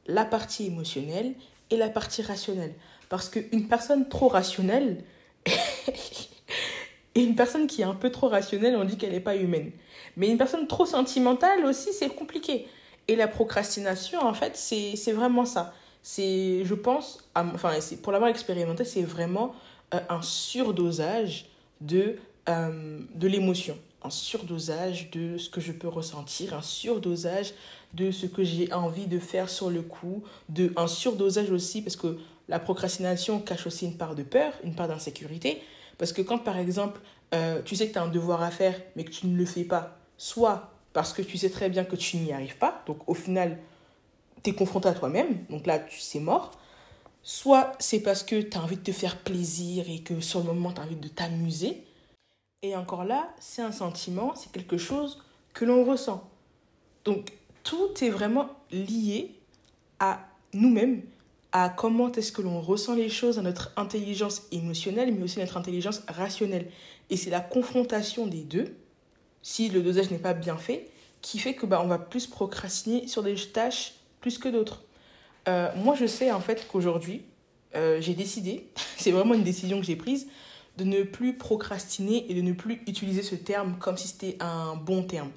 la 0.06 0.24
partie 0.24 0.66
émotionnelle 0.66 1.34
et 1.70 1.76
la 1.76 1.88
partie 1.88 2.22
rationnelle. 2.22 2.74
Parce 3.08 3.28
qu'une 3.28 3.68
personne 3.68 4.08
trop 4.08 4.26
rationnelle, 4.26 5.04
Et 7.16 7.22
une 7.22 7.34
personne 7.34 7.66
qui 7.66 7.80
est 7.80 7.84
un 7.84 7.94
peu 7.94 8.10
trop 8.10 8.28
rationnelle, 8.28 8.76
on 8.76 8.84
dit 8.84 8.98
qu'elle 8.98 9.12
n'est 9.12 9.20
pas 9.20 9.36
humaine. 9.36 9.70
Mais 10.18 10.28
une 10.28 10.36
personne 10.36 10.66
trop 10.66 10.84
sentimentale 10.84 11.64
aussi, 11.64 11.94
c'est 11.94 12.10
compliqué. 12.10 12.68
Et 13.08 13.16
la 13.16 13.26
procrastination, 13.26 14.20
en 14.20 14.34
fait, 14.34 14.54
c'est 14.54 15.12
vraiment 15.12 15.46
ça. 15.46 15.72
C'est, 16.02 16.62
je 16.62 16.74
pense, 16.74 17.26
enfin, 17.34 17.70
pour 18.02 18.12
l'avoir 18.12 18.30
expérimenté, 18.30 18.84
c'est 18.84 19.02
vraiment 19.02 19.54
euh, 19.94 20.00
un 20.10 20.20
surdosage 20.20 21.46
de, 21.80 22.16
euh, 22.50 23.00
de 23.14 23.26
l'émotion, 23.26 23.78
un 24.04 24.10
surdosage 24.10 25.10
de 25.10 25.38
ce 25.38 25.48
que 25.48 25.62
je 25.62 25.72
peux 25.72 25.88
ressentir, 25.88 26.52
un 26.52 26.62
surdosage 26.62 27.54
de 27.94 28.10
ce 28.10 28.26
que 28.26 28.44
j'ai 28.44 28.70
envie 28.74 29.06
de 29.06 29.18
faire 29.18 29.48
sur 29.48 29.70
le 29.70 29.80
coup, 29.80 30.22
de, 30.50 30.70
un 30.76 30.86
surdosage 30.86 31.50
aussi, 31.50 31.80
parce 31.80 31.96
que 31.96 32.18
la 32.48 32.58
procrastination 32.58 33.40
cache 33.40 33.66
aussi 33.66 33.86
une 33.86 33.96
part 33.96 34.14
de 34.14 34.22
peur, 34.22 34.52
une 34.64 34.74
part 34.74 34.88
d'insécurité. 34.88 35.62
Parce 35.98 36.12
que 36.12 36.22
quand, 36.22 36.38
par 36.38 36.58
exemple, 36.58 37.00
euh, 37.34 37.62
tu 37.62 37.76
sais 37.76 37.88
que 37.88 37.92
tu 37.92 37.98
as 37.98 38.02
un 38.02 38.08
devoir 38.08 38.42
à 38.42 38.50
faire, 38.50 38.80
mais 38.94 39.04
que 39.04 39.10
tu 39.10 39.26
ne 39.26 39.36
le 39.36 39.46
fais 39.46 39.64
pas, 39.64 39.98
soit 40.16 40.70
parce 40.92 41.12
que 41.12 41.22
tu 41.22 41.36
sais 41.36 41.50
très 41.50 41.68
bien 41.68 41.84
que 41.84 41.96
tu 41.96 42.16
n'y 42.16 42.32
arrives 42.32 42.56
pas, 42.56 42.82
donc 42.86 43.08
au 43.08 43.14
final, 43.14 43.58
tu 44.42 44.50
es 44.50 44.54
confronté 44.54 44.88
à 44.88 44.94
toi-même, 44.94 45.44
donc 45.50 45.66
là, 45.66 45.78
tu 45.78 46.00
c'est 46.00 46.20
mort. 46.20 46.52
Soit 47.22 47.72
c'est 47.80 48.00
parce 48.00 48.22
que 48.22 48.40
tu 48.40 48.56
as 48.56 48.62
envie 48.62 48.76
de 48.76 48.82
te 48.82 48.92
faire 48.92 49.18
plaisir 49.18 49.90
et 49.90 50.00
que 50.00 50.20
sur 50.20 50.40
le 50.40 50.46
moment, 50.46 50.72
tu 50.72 50.80
as 50.80 50.84
envie 50.84 50.96
de 50.96 51.08
t'amuser. 51.08 51.84
Et 52.62 52.76
encore 52.76 53.04
là, 53.04 53.34
c'est 53.40 53.62
un 53.62 53.72
sentiment, 53.72 54.34
c'est 54.36 54.52
quelque 54.52 54.78
chose 54.78 55.22
que 55.52 55.64
l'on 55.64 55.84
ressent. 55.84 56.28
Donc, 57.04 57.32
tout 57.62 57.92
est 58.02 58.10
vraiment 58.10 58.48
lié 58.70 59.34
à 59.98 60.20
nous-mêmes 60.52 61.02
à 61.52 61.68
comment 61.68 62.12
est-ce 62.12 62.32
que 62.32 62.42
l'on 62.42 62.60
ressent 62.60 62.94
les 62.94 63.08
choses, 63.08 63.38
à 63.38 63.42
notre 63.42 63.72
intelligence 63.76 64.42
émotionnelle, 64.52 65.14
mais 65.14 65.22
aussi 65.22 65.38
notre 65.38 65.56
intelligence 65.56 66.02
rationnelle. 66.08 66.70
Et 67.10 67.16
c'est 67.16 67.30
la 67.30 67.40
confrontation 67.40 68.26
des 68.26 68.42
deux, 68.42 68.76
si 69.42 69.68
le 69.68 69.82
dosage 69.82 70.10
n'est 70.10 70.18
pas 70.18 70.34
bien 70.34 70.56
fait, 70.56 70.90
qui 71.22 71.38
fait 71.38 71.54
que 71.54 71.66
bah, 71.66 71.80
on 71.82 71.88
va 71.88 71.98
plus 71.98 72.26
procrastiner 72.26 73.06
sur 73.06 73.22
des 73.22 73.34
tâches 73.34 73.94
plus 74.20 74.38
que 74.38 74.48
d'autres. 74.48 74.82
Euh, 75.48 75.70
moi, 75.76 75.94
je 75.94 76.06
sais 76.06 76.32
en 76.32 76.40
fait 76.40 76.66
qu'aujourd'hui, 76.68 77.22
euh, 77.74 78.00
j'ai 78.00 78.14
décidé, 78.14 78.68
c'est 78.96 79.12
vraiment 79.12 79.34
une 79.34 79.44
décision 79.44 79.80
que 79.80 79.86
j'ai 79.86 79.96
prise, 79.96 80.28
de 80.76 80.84
ne 80.84 81.02
plus 81.02 81.36
procrastiner 81.38 82.30
et 82.30 82.34
de 82.34 82.42
ne 82.42 82.52
plus 82.52 82.82
utiliser 82.86 83.22
ce 83.22 83.34
terme 83.34 83.76
comme 83.78 83.96
si 83.96 84.08
c'était 84.08 84.36
un 84.40 84.76
bon 84.76 85.02
terme. 85.02 85.30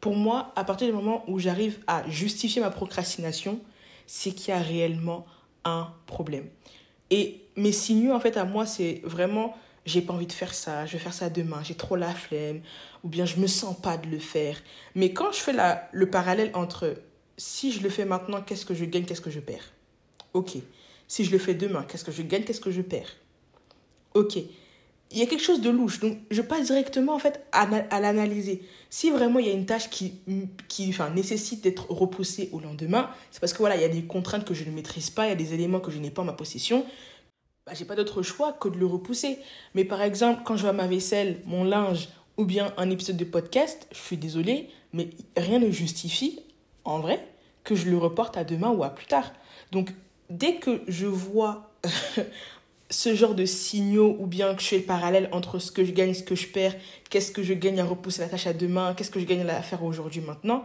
Pour 0.00 0.16
moi, 0.16 0.52
à 0.56 0.64
partir 0.64 0.88
du 0.88 0.92
moment 0.92 1.24
où 1.28 1.38
j'arrive 1.38 1.78
à 1.86 2.08
justifier 2.08 2.60
ma 2.60 2.70
procrastination, 2.70 3.60
c'est 4.06 4.32
qu'il 4.32 4.48
y 4.48 4.56
a 4.56 4.60
réellement 4.60 5.26
un 5.64 5.92
problème. 6.06 6.48
Et 7.10 7.42
mes 7.56 7.72
signaux, 7.72 8.12
en 8.12 8.20
fait, 8.20 8.36
à 8.36 8.44
moi, 8.44 8.66
c'est 8.66 9.00
vraiment, 9.04 9.56
j'ai 9.84 10.00
pas 10.00 10.12
envie 10.12 10.26
de 10.26 10.32
faire 10.32 10.54
ça, 10.54 10.86
je 10.86 10.92
vais 10.92 10.98
faire 10.98 11.12
ça 11.12 11.30
demain, 11.30 11.62
j'ai 11.62 11.74
trop 11.74 11.96
la 11.96 12.14
flemme, 12.14 12.60
ou 13.02 13.08
bien 13.08 13.24
je 13.24 13.36
me 13.36 13.46
sens 13.46 13.76
pas 13.80 13.96
de 13.96 14.08
le 14.08 14.18
faire. 14.18 14.60
Mais 14.94 15.12
quand 15.12 15.32
je 15.32 15.38
fais 15.38 15.52
la, 15.52 15.88
le 15.92 16.08
parallèle 16.08 16.50
entre 16.54 16.96
si 17.36 17.72
je 17.72 17.82
le 17.82 17.88
fais 17.88 18.04
maintenant, 18.04 18.42
qu'est-ce 18.42 18.66
que 18.66 18.74
je 18.74 18.84
gagne, 18.84 19.04
qu'est-ce 19.04 19.20
que 19.20 19.30
je 19.30 19.40
perds? 19.40 19.72
Ok. 20.34 20.56
Si 21.08 21.24
je 21.24 21.32
le 21.32 21.38
fais 21.38 21.54
demain, 21.54 21.84
qu'est-ce 21.88 22.04
que 22.04 22.12
je 22.12 22.22
gagne, 22.22 22.44
qu'est-ce 22.44 22.60
que 22.60 22.70
je 22.70 22.82
perds? 22.82 23.16
Ok 24.14 24.38
il 25.10 25.18
y 25.18 25.22
a 25.22 25.26
quelque 25.26 25.42
chose 25.42 25.60
de 25.60 25.70
louche. 25.70 26.00
Donc, 26.00 26.18
je 26.30 26.40
passe 26.40 26.66
directement 26.66 27.14
en 27.14 27.18
fait 27.18 27.44
à, 27.52 27.66
l'analyser. 28.00 28.62
Si 28.90 29.10
vraiment 29.10 29.38
il 29.38 29.46
y 29.46 29.50
a 29.50 29.52
une 29.52 29.66
tâche 29.66 29.90
qui, 29.90 30.20
qui 30.68 30.88
enfin, 30.90 31.10
nécessite 31.10 31.62
d'être 31.62 31.90
repoussée 31.90 32.48
au 32.52 32.60
lendemain, 32.60 33.10
c'est 33.30 33.40
parce 33.40 33.52
que 33.52 33.58
voilà, 33.58 33.76
il 33.76 33.82
y 33.82 33.84
a 33.84 33.88
des 33.88 34.04
contraintes 34.04 34.44
que 34.44 34.54
je 34.54 34.64
ne 34.64 34.70
maîtrise 34.70 35.10
pas, 35.10 35.26
il 35.26 35.30
y 35.30 35.32
a 35.32 35.36
des 35.36 35.54
éléments 35.54 35.80
que 35.80 35.90
je 35.90 35.98
n'ai 35.98 36.10
pas 36.10 36.22
en 36.22 36.26
ma 36.26 36.32
possession. 36.32 36.86
Bah, 37.66 37.72
j'ai 37.74 37.84
pas 37.84 37.96
d'autre 37.96 38.22
choix 38.22 38.52
que 38.52 38.68
de 38.68 38.78
le 38.78 38.86
repousser. 38.86 39.38
Mais 39.74 39.84
par 39.84 40.02
exemple, 40.02 40.42
quand 40.44 40.56
je 40.56 40.62
vois 40.62 40.72
ma 40.72 40.86
vaisselle, 40.86 41.40
mon 41.44 41.64
linge 41.64 42.08
ou 42.36 42.44
bien 42.44 42.72
un 42.76 42.88
épisode 42.90 43.16
de 43.16 43.24
podcast, 43.24 43.86
je 43.92 43.98
suis 43.98 44.16
désolée, 44.16 44.70
mais 44.92 45.10
rien 45.36 45.58
ne 45.58 45.70
justifie, 45.70 46.40
en 46.84 47.00
vrai, 47.00 47.26
que 47.64 47.74
je 47.74 47.90
le 47.90 47.98
reporte 47.98 48.36
à 48.36 48.44
demain 48.44 48.70
ou 48.70 48.82
à 48.82 48.90
plus 48.90 49.06
tard. 49.06 49.32
Donc, 49.72 49.92
dès 50.30 50.56
que 50.56 50.82
je 50.88 51.06
vois 51.06 51.70
ce 52.90 53.14
genre 53.14 53.34
de 53.34 53.44
signaux 53.44 54.16
ou 54.18 54.26
bien 54.26 54.54
que 54.54 54.62
je 54.62 54.66
fais 54.66 54.78
le 54.78 54.84
parallèle 54.84 55.28
entre 55.32 55.58
ce 55.58 55.70
que 55.70 55.84
je 55.84 55.92
gagne, 55.92 56.12
ce 56.12 56.24
que 56.24 56.34
je 56.34 56.48
perds, 56.48 56.74
qu'est-ce 57.08 57.30
que 57.30 57.42
je 57.42 57.54
gagne 57.54 57.80
à 57.80 57.84
repousser 57.84 58.20
la 58.20 58.28
tâche 58.28 58.46
à 58.46 58.52
demain, 58.52 58.94
qu'est-ce 58.94 59.10
que 59.10 59.20
je 59.20 59.24
gagne 59.24 59.48
à 59.48 59.62
faire 59.62 59.84
aujourd'hui, 59.84 60.20
maintenant, 60.20 60.64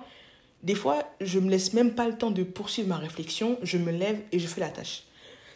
des 0.64 0.76
fois, 0.76 1.04
je 1.22 1.40
me 1.40 1.50
laisse 1.50 1.74
même 1.74 1.94
pas 1.94 2.08
le 2.08 2.18
temps 2.18 2.32
de 2.32 2.44
poursuivre 2.44 2.90
ma 2.90 2.98
réflexion, 2.98 3.60
je 3.62 3.78
me 3.78 3.92
lève 3.92 4.20
et 4.32 4.40
je 4.40 4.48
fais 4.48 4.62
la 4.62 4.70
tâche. 4.70 5.04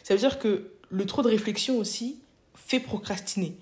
Ça 0.04 0.14
veut 0.14 0.20
dire 0.20 0.38
que 0.38 0.70
le 0.88 1.06
trop 1.06 1.22
de 1.22 1.28
réflexion 1.28 1.78
aussi 1.78 2.20
fait 2.54 2.78
procrastiner. 2.78 3.56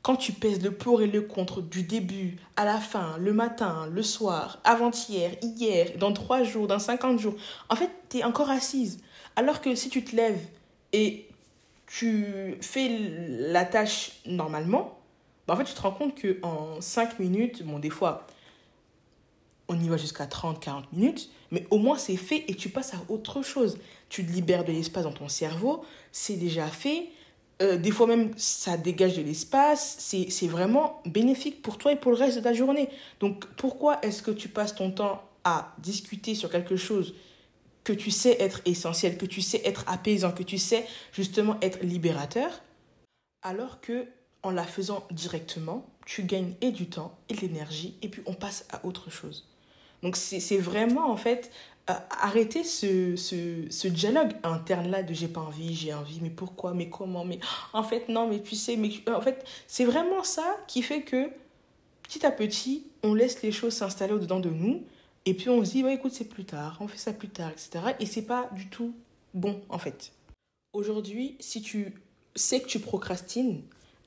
Quand 0.00 0.16
tu 0.16 0.32
pèses 0.32 0.62
le 0.62 0.70
pour 0.70 1.02
et 1.02 1.06
le 1.06 1.22
contre 1.22 1.60
du 1.60 1.82
début 1.82 2.36
à 2.56 2.64
la 2.64 2.78
fin, 2.78 3.16
le 3.18 3.32
matin, 3.32 3.88
le 3.90 4.02
soir, 4.02 4.60
avant-hier, 4.64 5.32
hier, 5.42 5.92
dans 5.98 6.12
trois 6.12 6.42
jours, 6.42 6.66
dans 6.66 6.78
50 6.78 7.18
jours, 7.18 7.34
en 7.68 7.76
fait, 7.76 7.90
tu 8.08 8.18
es 8.18 8.24
encore 8.24 8.50
assise. 8.50 9.00
Alors 9.36 9.60
que 9.60 9.74
si 9.74 9.88
tu 9.90 10.04
te 10.04 10.14
lèves 10.14 10.40
et 10.92 11.26
tu 11.86 12.56
fais 12.60 12.88
la 13.28 13.64
tâche 13.64 14.12
normalement, 14.26 14.98
bah 15.46 15.54
en 15.54 15.56
fait, 15.56 15.64
tu 15.64 15.74
te 15.74 15.80
rends 15.80 15.92
compte 15.92 16.14
qu'en 16.20 16.80
5 16.80 17.18
minutes, 17.18 17.62
bon, 17.62 17.78
des 17.78 17.90
fois, 17.90 18.26
on 19.68 19.78
y 19.78 19.88
va 19.88 19.96
jusqu'à 19.96 20.26
30, 20.26 20.60
40 20.60 20.92
minutes, 20.92 21.30
mais 21.50 21.66
au 21.70 21.78
moins 21.78 21.96
c'est 21.96 22.16
fait 22.16 22.44
et 22.48 22.54
tu 22.54 22.68
passes 22.68 22.94
à 22.94 22.98
autre 23.08 23.42
chose. 23.42 23.78
Tu 24.08 24.22
libères 24.22 24.64
de 24.64 24.72
l'espace 24.72 25.04
dans 25.04 25.12
ton 25.12 25.28
cerveau, 25.28 25.84
c'est 26.12 26.36
déjà 26.36 26.66
fait. 26.66 27.08
Euh, 27.62 27.76
des 27.76 27.90
fois 27.90 28.06
même, 28.06 28.32
ça 28.36 28.76
dégage 28.76 29.16
de 29.16 29.22
l'espace. 29.22 29.96
C'est 29.98 30.46
vraiment 30.48 31.00
bénéfique 31.06 31.62
pour 31.62 31.78
toi 31.78 31.92
et 31.92 31.96
pour 31.96 32.12
le 32.12 32.18
reste 32.18 32.36
de 32.36 32.42
ta 32.42 32.52
journée. 32.52 32.88
Donc, 33.20 33.46
pourquoi 33.56 33.98
est-ce 34.02 34.22
que 34.22 34.30
tu 34.30 34.48
passes 34.48 34.74
ton 34.74 34.90
temps 34.90 35.22
à 35.44 35.74
discuter 35.78 36.34
sur 36.34 36.50
quelque 36.50 36.76
chose 36.76 37.14
que 37.84 37.92
tu 37.92 38.10
sais 38.10 38.36
être 38.40 38.60
essentiel, 38.64 39.18
que 39.18 39.26
tu 39.26 39.42
sais 39.42 39.60
être 39.64 39.84
apaisant, 39.86 40.32
que 40.32 40.42
tu 40.42 40.58
sais 40.58 40.86
justement 41.12 41.56
être 41.60 41.82
libérateur, 41.82 42.62
alors 43.42 43.80
que 43.80 44.06
en 44.42 44.50
la 44.50 44.64
faisant 44.64 45.06
directement, 45.10 45.86
tu 46.04 46.22
gagnes 46.22 46.54
et 46.60 46.70
du 46.70 46.88
temps 46.88 47.16
et 47.28 47.34
de 47.34 47.40
l'énergie 47.40 47.94
et 48.02 48.08
puis 48.08 48.22
on 48.26 48.34
passe 48.34 48.66
à 48.70 48.84
autre 48.84 49.10
chose. 49.10 49.48
Donc 50.02 50.16
c'est 50.16 50.58
vraiment 50.58 51.10
en 51.10 51.16
fait 51.16 51.50
euh, 51.88 51.94
arrêter 52.10 52.62
ce, 52.62 53.16
ce, 53.16 53.66
ce, 53.70 53.88
dialogue 53.88 54.32
interne 54.42 54.90
là 54.90 55.02
de 55.02 55.14
j'ai 55.14 55.28
pas 55.28 55.40
envie, 55.40 55.74
j'ai 55.74 55.94
envie, 55.94 56.20
mais 56.20 56.30
pourquoi, 56.30 56.74
mais 56.74 56.90
comment, 56.90 57.24
mais 57.24 57.38
en 57.72 57.82
fait 57.82 58.08
non, 58.08 58.28
mais 58.28 58.42
tu 58.42 58.54
sais, 58.54 58.76
mais 58.76 58.90
en 59.08 59.20
fait 59.20 59.44
c'est 59.66 59.84
vraiment 59.84 60.22
ça 60.22 60.56
qui 60.66 60.82
fait 60.82 61.02
que 61.02 61.30
petit 62.02 62.24
à 62.24 62.30
petit 62.30 62.86
on 63.02 63.14
laisse 63.14 63.42
les 63.42 63.52
choses 63.52 63.74
s'installer 63.74 64.12
au-dedans 64.12 64.40
de 64.40 64.50
nous 64.50 64.82
et 65.26 65.34
puis 65.34 65.48
on 65.48 65.64
se 65.64 65.70
dit, 65.70 65.86
écoute, 65.86 66.12
c'est 66.12 66.28
plus 66.28 66.44
tard, 66.44 66.76
on 66.80 66.88
fait 66.88 66.98
ça 66.98 67.12
plus 67.12 67.28
tard, 67.28 67.50
etc. 67.50 67.94
Et 68.00 68.06
c'est 68.06 68.22
pas 68.22 68.50
du 68.52 68.68
tout 68.68 68.94
bon, 69.32 69.62
en 69.68 69.78
fait. 69.78 70.12
Aujourd'hui, 70.72 71.36
si 71.40 71.62
tu 71.62 71.94
sais 72.34 72.60
que 72.60 72.66
tu 72.66 72.80
procrastines, 72.80 73.62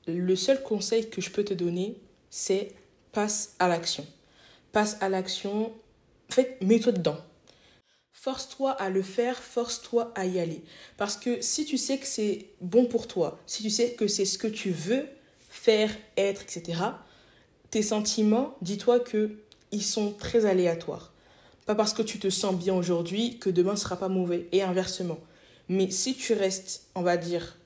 le 0.06 0.36
seul 0.36 0.62
conseil 0.62 1.10
que 1.10 1.20
je 1.20 1.30
peux 1.30 1.44
te 1.44 1.54
donner, 1.54 1.96
c'est 2.30 2.72
passe 3.12 3.54
à 3.58 3.68
l'action. 3.68 4.06
Passe 4.72 4.96
à 5.00 5.08
l'action, 5.08 5.72
en 6.30 6.34
fait, 6.34 6.58
mets-toi 6.62 6.92
dedans. 6.92 7.18
Force-toi 8.12 8.72
à 8.72 8.90
le 8.90 9.02
faire, 9.02 9.36
force-toi 9.36 10.12
à 10.14 10.26
y 10.26 10.40
aller. 10.40 10.62
Parce 10.96 11.16
que 11.16 11.40
si 11.40 11.64
tu 11.64 11.78
sais 11.78 11.98
que 11.98 12.06
c'est 12.06 12.46
bon 12.60 12.86
pour 12.86 13.06
toi, 13.06 13.38
si 13.46 13.62
tu 13.62 13.70
sais 13.70 13.92
que 13.92 14.08
c'est 14.08 14.24
ce 14.24 14.38
que 14.38 14.48
tu 14.48 14.70
veux 14.70 15.06
faire, 15.48 15.90
être, 16.16 16.42
etc., 16.42 16.80
tes 17.70 17.82
sentiments, 17.82 18.56
dis-toi 18.60 19.00
que 19.00 19.38
ils 19.72 19.82
sont 19.82 20.12
très 20.12 20.46
aléatoires. 20.46 21.12
Pas 21.66 21.74
parce 21.74 21.92
que 21.92 22.02
tu 22.02 22.18
te 22.18 22.30
sens 22.30 22.54
bien 22.54 22.74
aujourd'hui 22.74 23.38
que 23.38 23.50
demain 23.50 23.72
ne 23.72 23.78
sera 23.78 23.96
pas 23.96 24.08
mauvais, 24.08 24.46
et 24.52 24.62
inversement. 24.62 25.18
Mais 25.68 25.90
si 25.90 26.14
tu 26.14 26.32
restes, 26.32 26.86
on 26.94 27.02
va 27.02 27.16
dire, 27.16 27.58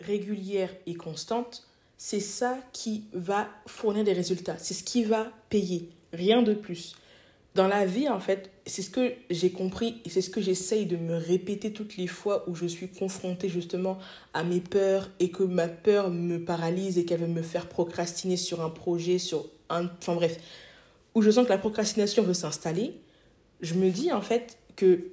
régulière 0.00 0.70
et 0.86 0.94
constante, 0.94 1.66
c'est 1.98 2.20
ça 2.20 2.58
qui 2.72 3.04
va 3.12 3.48
fournir 3.66 4.04
des 4.04 4.12
résultats. 4.12 4.58
C'est 4.58 4.74
ce 4.74 4.84
qui 4.84 5.04
va 5.04 5.30
payer, 5.48 5.88
rien 6.12 6.42
de 6.42 6.52
plus. 6.52 6.96
Dans 7.54 7.68
la 7.68 7.86
vie, 7.86 8.08
en 8.08 8.20
fait, 8.20 8.50
c'est 8.66 8.82
ce 8.82 8.90
que 8.90 9.14
j'ai 9.30 9.50
compris 9.50 10.02
et 10.04 10.10
c'est 10.10 10.20
ce 10.20 10.28
que 10.28 10.42
j'essaye 10.42 10.84
de 10.84 10.98
me 10.98 11.16
répéter 11.16 11.72
toutes 11.72 11.96
les 11.96 12.06
fois 12.06 12.44
où 12.48 12.54
je 12.54 12.66
suis 12.66 12.88
confrontée 12.88 13.48
justement 13.48 13.98
à 14.34 14.44
mes 14.44 14.60
peurs 14.60 15.08
et 15.20 15.30
que 15.30 15.42
ma 15.42 15.66
peur 15.66 16.10
me 16.10 16.44
paralyse 16.44 16.98
et 16.98 17.06
qu'elle 17.06 17.20
veut 17.20 17.28
me 17.28 17.40
faire 17.40 17.66
procrastiner 17.66 18.36
sur 18.36 18.60
un 18.60 18.68
projet, 18.68 19.18
sur 19.18 19.48
un... 19.70 19.86
Enfin 19.86 20.14
bref, 20.16 20.38
où 21.16 21.22
je 21.22 21.30
sens 21.30 21.46
que 21.46 21.48
la 21.48 21.56
procrastination 21.56 22.22
veut 22.22 22.34
s'installer, 22.34 22.94
je 23.62 23.72
me 23.72 23.88
dis 23.88 24.12
en 24.12 24.20
fait 24.20 24.58
que 24.76 25.06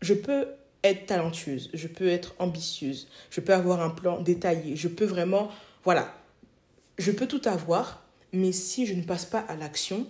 je 0.00 0.14
peux 0.14 0.46
être 0.82 1.04
talentueuse, 1.04 1.68
je 1.74 1.86
peux 1.86 2.08
être 2.08 2.34
ambitieuse, 2.38 3.08
je 3.28 3.42
peux 3.42 3.52
avoir 3.52 3.82
un 3.82 3.90
plan 3.90 4.22
détaillé, 4.22 4.74
je 4.74 4.88
peux 4.88 5.04
vraiment, 5.04 5.50
voilà, 5.84 6.14
je 6.96 7.12
peux 7.12 7.26
tout 7.26 7.42
avoir, 7.44 8.02
mais 8.32 8.52
si 8.52 8.86
je 8.86 8.94
ne 8.94 9.02
passe 9.02 9.26
pas 9.26 9.40
à 9.40 9.54
l'action, 9.54 10.06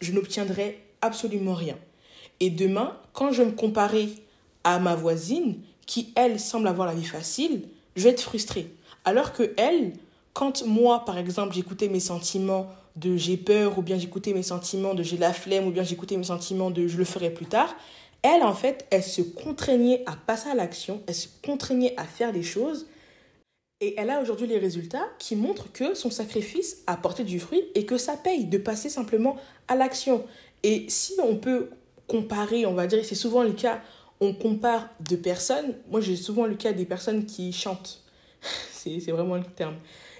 je 0.00 0.12
n'obtiendrai 0.12 0.84
absolument 1.00 1.54
rien. 1.54 1.76
Et 2.38 2.50
demain, 2.50 2.96
quand 3.14 3.32
je 3.32 3.42
me 3.42 3.50
comparer 3.50 4.08
à 4.62 4.78
ma 4.78 4.94
voisine, 4.94 5.62
qui 5.84 6.12
elle 6.14 6.38
semble 6.38 6.68
avoir 6.68 6.86
la 6.86 6.94
vie 6.94 7.04
facile, 7.04 7.62
je 7.96 8.04
vais 8.04 8.10
être 8.10 8.22
frustrée. 8.22 8.70
Alors 9.04 9.32
que 9.32 9.52
elle, 9.56 9.94
quand 10.38 10.64
moi, 10.64 11.04
par 11.04 11.18
exemple, 11.18 11.52
j'écoutais 11.52 11.88
mes 11.88 11.98
sentiments 11.98 12.70
de 12.94 13.16
j'ai 13.16 13.36
peur, 13.36 13.76
ou 13.76 13.82
bien 13.82 13.98
j'écoutais 13.98 14.32
mes 14.32 14.44
sentiments 14.44 14.94
de 14.94 15.02
j'ai 15.02 15.16
la 15.16 15.32
flemme, 15.32 15.66
ou 15.66 15.72
bien 15.72 15.82
j'écoutais 15.82 16.16
mes 16.16 16.22
sentiments 16.22 16.70
de 16.70 16.86
je 16.86 16.96
le 16.96 17.04
ferai 17.04 17.30
plus 17.30 17.46
tard, 17.46 17.74
elle, 18.22 18.44
en 18.44 18.54
fait, 18.54 18.86
elle 18.92 19.02
se 19.02 19.20
contraignait 19.20 20.04
à 20.06 20.12
passer 20.12 20.48
à 20.48 20.54
l'action, 20.54 21.02
elle 21.08 21.16
se 21.16 21.26
contraignait 21.44 21.92
à 21.96 22.04
faire 22.04 22.30
les 22.30 22.44
choses. 22.44 22.86
Et 23.80 23.94
elle 23.98 24.10
a 24.10 24.22
aujourd'hui 24.22 24.46
les 24.46 24.58
résultats 24.58 25.08
qui 25.18 25.34
montrent 25.34 25.72
que 25.72 25.94
son 25.94 26.08
sacrifice 26.08 26.84
a 26.86 26.96
porté 26.96 27.24
du 27.24 27.40
fruit 27.40 27.64
et 27.74 27.84
que 27.84 27.98
ça 27.98 28.16
paye 28.16 28.44
de 28.44 28.58
passer 28.58 28.90
simplement 28.90 29.38
à 29.66 29.74
l'action. 29.74 30.24
Et 30.62 30.84
si 30.88 31.14
on 31.20 31.34
peut 31.34 31.68
comparer, 32.06 32.64
on 32.64 32.74
va 32.74 32.86
dire, 32.86 33.04
c'est 33.04 33.16
souvent 33.16 33.42
le 33.42 33.54
cas, 33.54 33.82
on 34.20 34.32
compare 34.32 34.88
deux 35.00 35.18
personnes. 35.18 35.74
Moi, 35.90 36.00
j'ai 36.00 36.14
souvent 36.14 36.46
le 36.46 36.54
cas 36.54 36.72
des 36.72 36.84
personnes 36.84 37.26
qui 37.26 37.52
chantent. 37.52 38.04
c'est 38.70 39.00
vraiment 39.10 39.34
le 39.34 39.42
terme. 39.42 39.74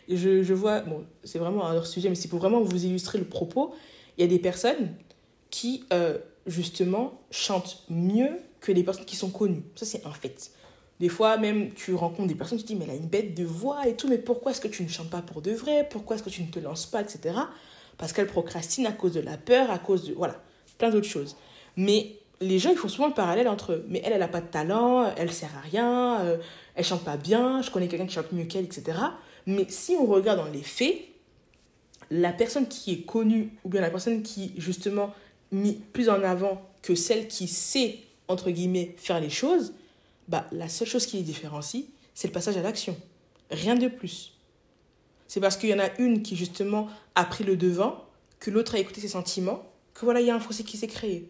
Je, 0.09 0.43
je 0.43 0.55
vois, 0.55 0.81
bon, 0.81 1.05
c'est 1.25 1.39
vraiment 1.39 1.67
un 1.67 1.77
autre 1.77 1.87
sujet, 1.87 2.09
mais 2.09 2.15
c'est 2.15 2.29
pour 2.29 2.39
vraiment 2.39 2.61
vous 2.61 2.85
illustrer 2.85 3.19
le 3.19 3.25
propos. 3.25 3.75
Il 4.17 4.23
y 4.23 4.25
a 4.25 4.27
des 4.27 4.39
personnes 4.39 4.95
qui, 5.51 5.85
euh, 5.93 6.19
justement, 6.47 7.21
chantent 7.31 7.85
mieux 7.89 8.31
que 8.61 8.73
les 8.73 8.83
personnes 8.83 9.05
qui 9.05 9.17
sont 9.17 9.31
connues. 9.31 9.63
Ça, 9.77 9.87
c'est 9.87 10.05
un 10.07 10.13
fait. 10.13 10.51
Des 11.01 11.09
fois, 11.09 11.37
même, 11.37 11.73
tu 11.75 11.95
rencontres 11.95 12.29
des 12.29 12.35
personnes, 12.35 12.59
tu 12.59 12.65
te 12.65 12.69
dis, 12.69 12.77
mais 12.77 12.85
elle 12.85 12.91
a 12.91 12.95
une 12.95 13.07
bête 13.07 13.35
de 13.35 13.45
voix 13.45 13.87
et 13.87 13.95
tout, 13.95 14.09
mais 14.09 14.19
pourquoi 14.19 14.51
est-ce 14.51 14.61
que 14.61 14.69
tu 14.69 14.83
ne 14.83 14.89
chantes 14.89 15.11
pas 15.11 15.23
pour 15.23 15.43
de 15.43 15.53
vrai? 15.53 15.87
Pourquoi 15.89 16.17
est-ce 16.17 16.25
que 16.25 16.31
tu 16.31 16.43
ne 16.43 16.51
te 16.51 16.59
lances 16.59 16.87
pas, 16.87 17.01
etc. 17.01 17.37
Parce 17.99 18.13
qu'elle 18.13 18.27
procrastine 18.27 18.87
à 18.87 18.93
cause 18.93 19.13
de 19.13 19.21
la 19.21 19.37
peur, 19.37 19.71
à 19.71 19.79
cause 19.79 20.09
de. 20.09 20.15
Voilà, 20.15 20.43
plein 20.77 20.91
d'autres 20.91 21.07
choses. 21.07 21.37
Mais 21.77 22.17
les 22.41 22.59
gens, 22.59 22.71
ils 22.71 22.77
font 22.77 22.89
souvent 22.89 23.09
le 23.09 23.15
parallèle 23.15 23.49
entre 23.49 23.73
eux. 23.73 23.85
Mais 23.89 24.03
elle, 24.05 24.13
elle 24.13 24.21
n'a 24.21 24.29
pas 24.29 24.41
de 24.41 24.49
talent, 24.49 25.13
elle 25.17 25.33
sert 25.33 25.51
à 25.57 25.61
rien, 25.61 26.21
euh, 26.21 26.37
elle 26.75 26.85
chante 26.85 27.05
pas 27.05 27.17
bien, 27.17 27.63
je 27.63 27.71
connais 27.71 27.87
quelqu'un 27.89 28.07
qui 28.07 28.15
chante 28.15 28.33
mieux 28.33 28.45
qu'elle, 28.45 28.65
etc. 28.65 28.99
Mais 29.49 29.65
si 29.71 29.93
on 29.93 30.05
regarde 30.05 30.39
dans 30.39 30.53
les 30.53 30.63
faits, 30.63 30.95
la 32.11 32.35
personne 32.35 32.69
qui 32.69 32.93
est 32.93 33.01
connue, 33.07 33.55
ou 33.65 33.71
bien 33.71 33.81
la 33.81 33.89
personne 33.89 34.23
qui, 34.23 34.53
justement, 34.59 35.15
mis 35.53 35.73
plus 35.73 36.11
en 36.11 36.23
avant 36.23 36.61
que 36.83 36.95
celle 36.95 37.29
qui 37.29 37.49
sait, 37.49 38.01
entre 38.29 38.51
guillemets, 38.51 38.95
faire 38.99 39.21
les 39.21 39.31
choses, 39.31 39.73
bah, 40.29 40.47
la 40.53 40.69
seule 40.69 40.87
chose 40.87 41.07
qui 41.07 41.17
les 41.17 41.23
différencie, 41.23 41.85
c'est 42.13 42.29
le 42.29 42.35
passage 42.35 42.59
à 42.59 42.63
l'action. 42.63 42.95
Rien 43.51 43.75
de 43.75 43.89
plus. 43.89 44.35
C'est 45.29 45.41
parce 45.41 45.57
qu'il 45.57 45.71
y 45.71 45.75
en 45.75 45.79
a 45.79 45.99
une 45.99 46.23
qui, 46.23 46.37
justement, 46.37 46.87
a 47.15 47.25
pris 47.25 47.43
le 47.43 47.57
devant, 47.57 48.05
que 48.41 48.51
l'autre 48.51 48.75
a 48.75 48.79
écouté 48.79 49.01
ses 49.01 49.09
sentiments, 49.09 49.63
que 49.95 50.05
voilà, 50.05 50.21
il 50.21 50.27
y 50.27 50.31
a 50.31 50.35
un 50.35 50.41
fossé 50.41 50.63
qui 50.63 50.77
s'est 50.77 50.89
créé. 50.89 51.27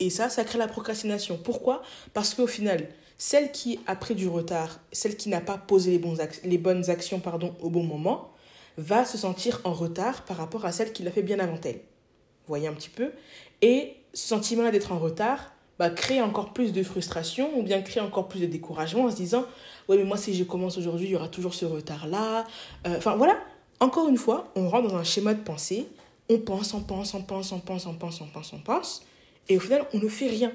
Et 0.00 0.10
ça, 0.10 0.28
ça 0.28 0.44
crée 0.44 0.58
la 0.58 0.66
procrastination. 0.66 1.38
Pourquoi? 1.42 1.82
Parce 2.14 2.34
qu'au 2.34 2.46
final, 2.46 2.88
celle 3.18 3.52
qui 3.52 3.78
a 3.86 3.94
pris 3.94 4.14
du 4.14 4.28
retard, 4.28 4.80
celle 4.92 5.16
qui 5.16 5.28
n'a 5.28 5.42
pas 5.42 5.58
posé 5.58 6.00
les, 6.44 6.58
bonnes 6.58 6.90
actions 6.90 7.20
pardon, 7.20 7.54
au 7.60 7.68
bon 7.68 7.84
moment, 7.84 8.32
va 8.78 9.04
se 9.04 9.18
sentir 9.18 9.60
en 9.64 9.74
retard 9.74 10.24
par 10.24 10.38
rapport 10.38 10.64
à 10.64 10.72
celle 10.72 10.92
qui 10.92 11.02
l'a 11.02 11.10
fait 11.10 11.22
bien 11.22 11.38
avant 11.38 11.58
elle. 11.64 11.74
Vous 11.76 12.48
voyez 12.48 12.66
un 12.66 12.72
petit 12.72 12.88
peu? 12.88 13.12
Et 13.60 13.94
ce 14.14 14.28
sentiment 14.28 14.68
d'être 14.70 14.90
en 14.92 14.98
retard 14.98 15.52
bah, 15.78 15.90
crée 15.90 16.20
encore 16.20 16.52
plus 16.52 16.72
de 16.72 16.82
frustration 16.82 17.58
ou 17.58 17.62
bien 17.62 17.80
crée 17.80 18.00
encore 18.00 18.28
plus 18.28 18.40
de 18.40 18.46
découragement 18.46 19.04
en 19.04 19.10
se 19.10 19.16
disant 19.16 19.44
Ouais, 19.88 19.96
mais 19.96 20.04
moi, 20.04 20.16
si 20.16 20.34
je 20.34 20.44
commence 20.44 20.78
aujourd'hui, 20.78 21.08
il 21.08 21.12
y 21.12 21.16
aura 21.16 21.28
toujours 21.28 21.54
ce 21.54 21.64
retard-là. 21.64 22.46
Euh, 22.86 22.96
enfin, 22.96 23.16
voilà. 23.16 23.36
Encore 23.80 24.08
une 24.08 24.18
fois, 24.18 24.52
on 24.56 24.68
rentre 24.68 24.88
dans 24.88 24.96
un 24.96 25.04
schéma 25.04 25.34
de 25.34 25.42
pensée. 25.42 25.88
On 26.28 26.38
pense, 26.38 26.74
on 26.74 26.80
pense, 26.80 27.14
on 27.14 27.22
pense, 27.22 27.52
on 27.52 27.60
pense, 27.60 27.86
on 27.86 27.94
pense, 27.94 28.20
on 28.20 28.26
pense, 28.26 28.52
on 28.52 28.58
pense. 28.58 29.02
Et 29.48 29.56
au 29.56 29.60
final, 29.60 29.84
on 29.92 29.98
ne 29.98 30.08
fait 30.08 30.28
rien. 30.28 30.52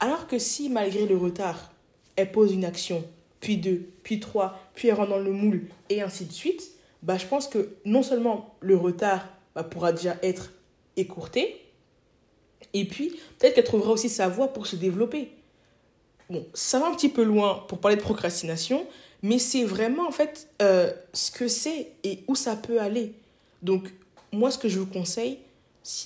Alors 0.00 0.26
que 0.26 0.38
si, 0.38 0.68
malgré 0.68 1.06
le 1.06 1.16
retard, 1.16 1.72
elle 2.16 2.30
pose 2.30 2.52
une 2.52 2.64
action, 2.64 3.04
puis 3.40 3.56
deux, 3.56 3.88
puis 4.02 4.20
trois, 4.20 4.58
puis 4.74 4.88
elle 4.88 4.94
rentre 4.94 5.10
dans 5.10 5.18
le 5.18 5.32
moule, 5.32 5.66
et 5.88 6.02
ainsi 6.02 6.26
de 6.26 6.32
suite, 6.32 6.70
bah, 7.02 7.18
je 7.18 7.26
pense 7.26 7.48
que 7.48 7.74
non 7.84 8.02
seulement 8.02 8.54
le 8.60 8.76
retard 8.76 9.28
bah, 9.54 9.64
pourra 9.64 9.92
déjà 9.92 10.16
être 10.22 10.52
écourté, 10.96 11.64
et 12.72 12.84
puis, 12.84 13.20
peut-être 13.38 13.54
qu'elle 13.54 13.64
trouvera 13.64 13.92
aussi 13.92 14.08
sa 14.08 14.28
voie 14.28 14.52
pour 14.52 14.66
se 14.66 14.76
développer. 14.76 15.30
Bon, 16.28 16.44
ça 16.54 16.78
va 16.78 16.88
un 16.88 16.94
petit 16.94 17.08
peu 17.08 17.22
loin 17.22 17.64
pour 17.68 17.78
parler 17.78 17.96
de 17.96 18.02
procrastination, 18.02 18.86
mais 19.22 19.38
c'est 19.38 19.64
vraiment 19.64 20.08
en 20.08 20.10
fait 20.10 20.48
euh, 20.60 20.92
ce 21.12 21.30
que 21.30 21.48
c'est 21.48 21.92
et 22.02 22.24
où 22.26 22.34
ça 22.34 22.56
peut 22.56 22.80
aller. 22.80 23.12
Donc, 23.62 23.92
moi, 24.32 24.50
ce 24.50 24.58
que 24.58 24.68
je 24.68 24.80
vous 24.80 24.86
conseille, 24.86 25.38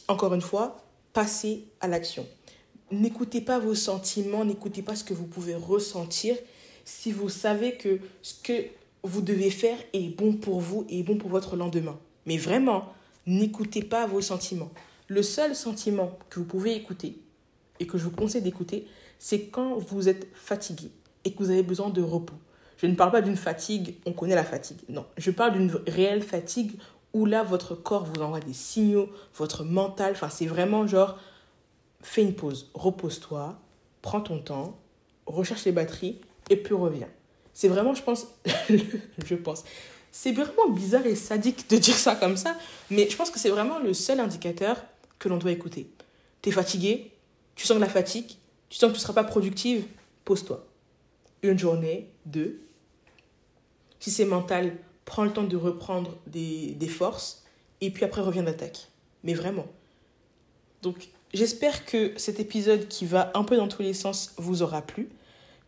encore 0.08 0.34
une 0.34 0.42
fois, 0.42 0.84
passez 1.12 1.66
à 1.80 1.88
l'action. 1.88 2.26
N'écoutez 2.90 3.40
pas 3.40 3.58
vos 3.58 3.74
sentiments, 3.74 4.44
n'écoutez 4.44 4.82
pas 4.82 4.96
ce 4.96 5.04
que 5.04 5.14
vous 5.14 5.26
pouvez 5.26 5.54
ressentir 5.54 6.36
si 6.84 7.12
vous 7.12 7.28
savez 7.28 7.76
que 7.76 8.00
ce 8.22 8.34
que 8.42 8.64
vous 9.02 9.20
devez 9.20 9.50
faire 9.50 9.76
est 9.92 10.08
bon 10.16 10.32
pour 10.32 10.60
vous 10.60 10.86
et 10.88 11.02
bon 11.02 11.16
pour 11.16 11.28
votre 11.28 11.56
lendemain. 11.56 11.98
Mais 12.24 12.38
vraiment, 12.38 12.92
n'écoutez 13.26 13.82
pas 13.82 14.06
vos 14.06 14.22
sentiments. 14.22 14.70
Le 15.06 15.22
seul 15.22 15.54
sentiment 15.54 16.18
que 16.30 16.40
vous 16.40 16.46
pouvez 16.46 16.74
écouter 16.74 17.18
et 17.80 17.86
que 17.86 17.98
je 17.98 18.04
vous 18.04 18.10
conseille 18.10 18.42
d'écouter, 18.42 18.86
c'est 19.18 19.46
quand 19.46 19.76
vous 19.76 20.08
êtes 20.08 20.28
fatigué 20.34 20.90
et 21.24 21.32
que 21.32 21.38
vous 21.38 21.50
avez 21.50 21.62
besoin 21.62 21.90
de 21.90 22.02
repos. 22.02 22.36
Je 22.78 22.86
ne 22.86 22.94
parle 22.94 23.10
pas 23.10 23.22
d'une 23.22 23.36
fatigue, 23.36 23.96
on 24.06 24.12
connaît 24.12 24.34
la 24.34 24.44
fatigue. 24.44 24.78
Non, 24.88 25.04
je 25.16 25.30
parle 25.30 25.54
d'une 25.54 25.70
réelle 25.86 26.22
fatigue 26.22 26.72
où 27.12 27.26
là, 27.26 27.42
votre 27.42 27.74
corps 27.74 28.04
vous 28.04 28.22
envoie 28.22 28.40
des 28.40 28.52
signaux, 28.52 29.08
votre 29.34 29.64
mental, 29.64 30.12
enfin, 30.12 30.28
c'est 30.28 30.46
vraiment 30.46 30.86
genre, 30.86 31.18
fais 32.02 32.22
une 32.22 32.34
pause, 32.34 32.70
repose-toi, 32.74 33.58
prends 34.02 34.20
ton 34.20 34.38
temps, 34.38 34.78
recherche 35.26 35.64
les 35.64 35.72
batteries 35.72 36.20
et 36.50 36.56
puis 36.56 36.74
reviens. 36.74 37.08
C'est 37.54 37.68
vraiment, 37.68 37.94
je 37.94 38.02
pense, 38.02 38.26
je 38.68 39.34
pense, 39.34 39.64
c'est 40.12 40.32
vraiment 40.32 40.68
bizarre 40.68 41.06
et 41.06 41.14
sadique 41.14 41.68
de 41.70 41.76
dire 41.76 41.96
ça 41.96 42.14
comme 42.14 42.36
ça, 42.36 42.56
mais 42.90 43.08
je 43.10 43.16
pense 43.16 43.30
que 43.30 43.38
c'est 43.38 43.50
vraiment 43.50 43.78
le 43.78 43.94
seul 43.94 44.20
indicateur 44.20 44.82
que 45.18 45.28
l'on 45.28 45.38
doit 45.38 45.50
écouter. 45.52 45.90
Tu 46.42 46.50
es 46.50 46.52
fatigué, 46.52 47.12
tu 47.54 47.66
sens 47.66 47.76
de 47.76 47.80
la 47.80 47.88
fatigue, 47.88 48.30
tu 48.68 48.78
sens 48.78 48.90
que 48.90 48.94
tu 48.94 49.00
ne 49.00 49.02
seras 49.02 49.14
pas 49.14 49.24
productive, 49.24 49.86
pose-toi. 50.24 50.64
Une 51.42 51.58
journée, 51.58 52.10
deux. 52.26 52.60
Si 54.00 54.10
c'est 54.10 54.24
mental, 54.24 54.76
prends 55.08 55.24
le 55.24 55.32
temps 55.32 55.42
de 55.42 55.56
reprendre 55.56 56.14
des, 56.26 56.74
des 56.74 56.86
forces 56.86 57.42
et 57.80 57.90
puis 57.90 58.04
après 58.04 58.20
reviens 58.20 58.42
d'attaque. 58.42 58.88
Mais 59.24 59.32
vraiment. 59.32 59.66
Donc 60.82 61.08
j'espère 61.32 61.86
que 61.86 62.12
cet 62.18 62.40
épisode 62.40 62.88
qui 62.88 63.06
va 63.06 63.32
un 63.34 63.42
peu 63.42 63.56
dans 63.56 63.68
tous 63.68 63.80
les 63.80 63.94
sens 63.94 64.34
vous 64.36 64.60
aura 64.62 64.82
plu, 64.82 65.08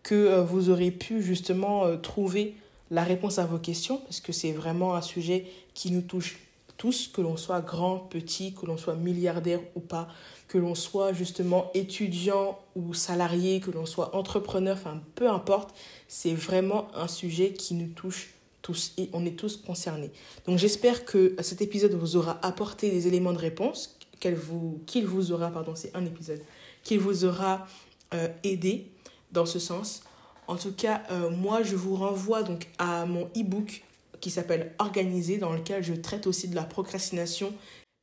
que 0.03 0.15
euh, 0.15 0.43
vous 0.43 0.69
aurez 0.69 0.91
pu 0.91 1.23
justement 1.23 1.87
euh, 1.87 1.97
trouver 1.97 2.55
la 2.91 3.03
réponse 3.03 3.39
à 3.39 3.47
vos 3.47 3.57
questions, 3.57 3.97
parce 3.99 4.21
que 4.21 4.33
c'est 4.33 4.53
vraiment 4.53 4.95
un 4.95 5.03
sujet 5.03 5.47
qui 5.73 5.91
nous 5.91 6.03
touche 6.03 6.39
tous, 6.77 7.09
que 7.09 7.23
l'on 7.23 7.39
soit 7.39 7.63
grand, 7.63 7.97
petit, 7.99 8.53
que 8.53 8.67
l'on 8.67 8.77
soit 8.77 8.95
milliardaire 8.95 9.61
ou 9.75 9.81
pas, 9.81 10.09
que 10.49 10.59
l'on 10.59 10.75
soit 10.75 11.15
justement 11.15 11.71
étudiant 11.73 12.59
ou 12.77 12.93
salarié, 12.93 13.61
que 13.61 13.71
l'on 13.71 13.87
soit 13.87 14.15
entrepreneur, 14.15 14.77
enfin 14.77 15.01
peu 15.15 15.31
importe, 15.31 15.75
c'est 16.09 16.35
vraiment 16.35 16.89
un 16.95 17.09
sujet 17.09 17.55
qui 17.55 17.73
nous 17.73 17.89
touche 17.89 18.35
tous 18.63 18.93
et 18.99 19.09
on 19.13 19.25
est 19.25 19.39
tous 19.39 19.57
concernés. 19.57 20.11
Donc 20.47 20.59
j'espère 20.59 21.05
que 21.05 21.35
cet 21.41 21.63
épisode 21.63 21.95
vous 21.95 22.17
aura 22.17 22.39
apporté 22.45 22.91
des 22.91 23.07
éléments 23.09 23.33
de 23.33 23.39
réponse, 23.39 23.99
qu'il 24.21 24.35
vous, 24.35 24.81
qu'il 24.87 25.07
vous 25.07 25.33
aura, 25.33 25.51
pardon, 25.51 25.75
c'est 25.75 25.95
un 25.97 26.05
épisode, 26.05 26.43
qu'il 26.83 27.01
vous 27.01 27.25
aura 27.25 27.67
euh, 28.15 28.29
aidé 28.45 28.91
dans 29.33 29.47
ce 29.47 29.59
sens. 29.59 30.03
En 30.47 30.57
tout 30.57 30.73
cas, 30.73 31.03
euh, 31.11 31.31
moi, 31.31 31.63
je 31.63 31.77
vous 31.77 31.95
renvoie 31.95 32.43
donc 32.43 32.67
à 32.79 33.07
mon 33.07 33.27
e-book 33.37 33.83
qui 34.21 34.31
s'appelle 34.31 34.75
Organiser, 34.79 35.39
dans 35.39 35.53
lequel 35.53 35.83
je 35.83 35.95
traite 35.95 36.27
aussi 36.27 36.49
de 36.49 36.55
la 36.55 36.65
procrastination 36.65 37.55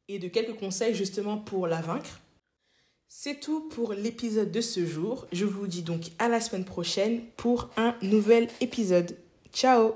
et 0.07 0.19
de 0.19 0.27
quelques 0.27 0.57
conseils 0.57 0.95
justement 0.95 1.37
pour 1.37 1.67
la 1.67 1.81
vaincre. 1.81 2.21
C'est 3.09 3.39
tout 3.39 3.69
pour 3.69 3.93
l'épisode 3.93 4.51
de 4.51 4.61
ce 4.61 4.85
jour. 4.85 5.27
Je 5.31 5.45
vous 5.45 5.67
dis 5.67 5.81
donc 5.81 6.11
à 6.19 6.27
la 6.27 6.41
semaine 6.41 6.65
prochaine 6.65 7.21
pour 7.37 7.69
un 7.77 7.95
nouvel 8.01 8.47
épisode. 8.61 9.17
Ciao 9.53 9.95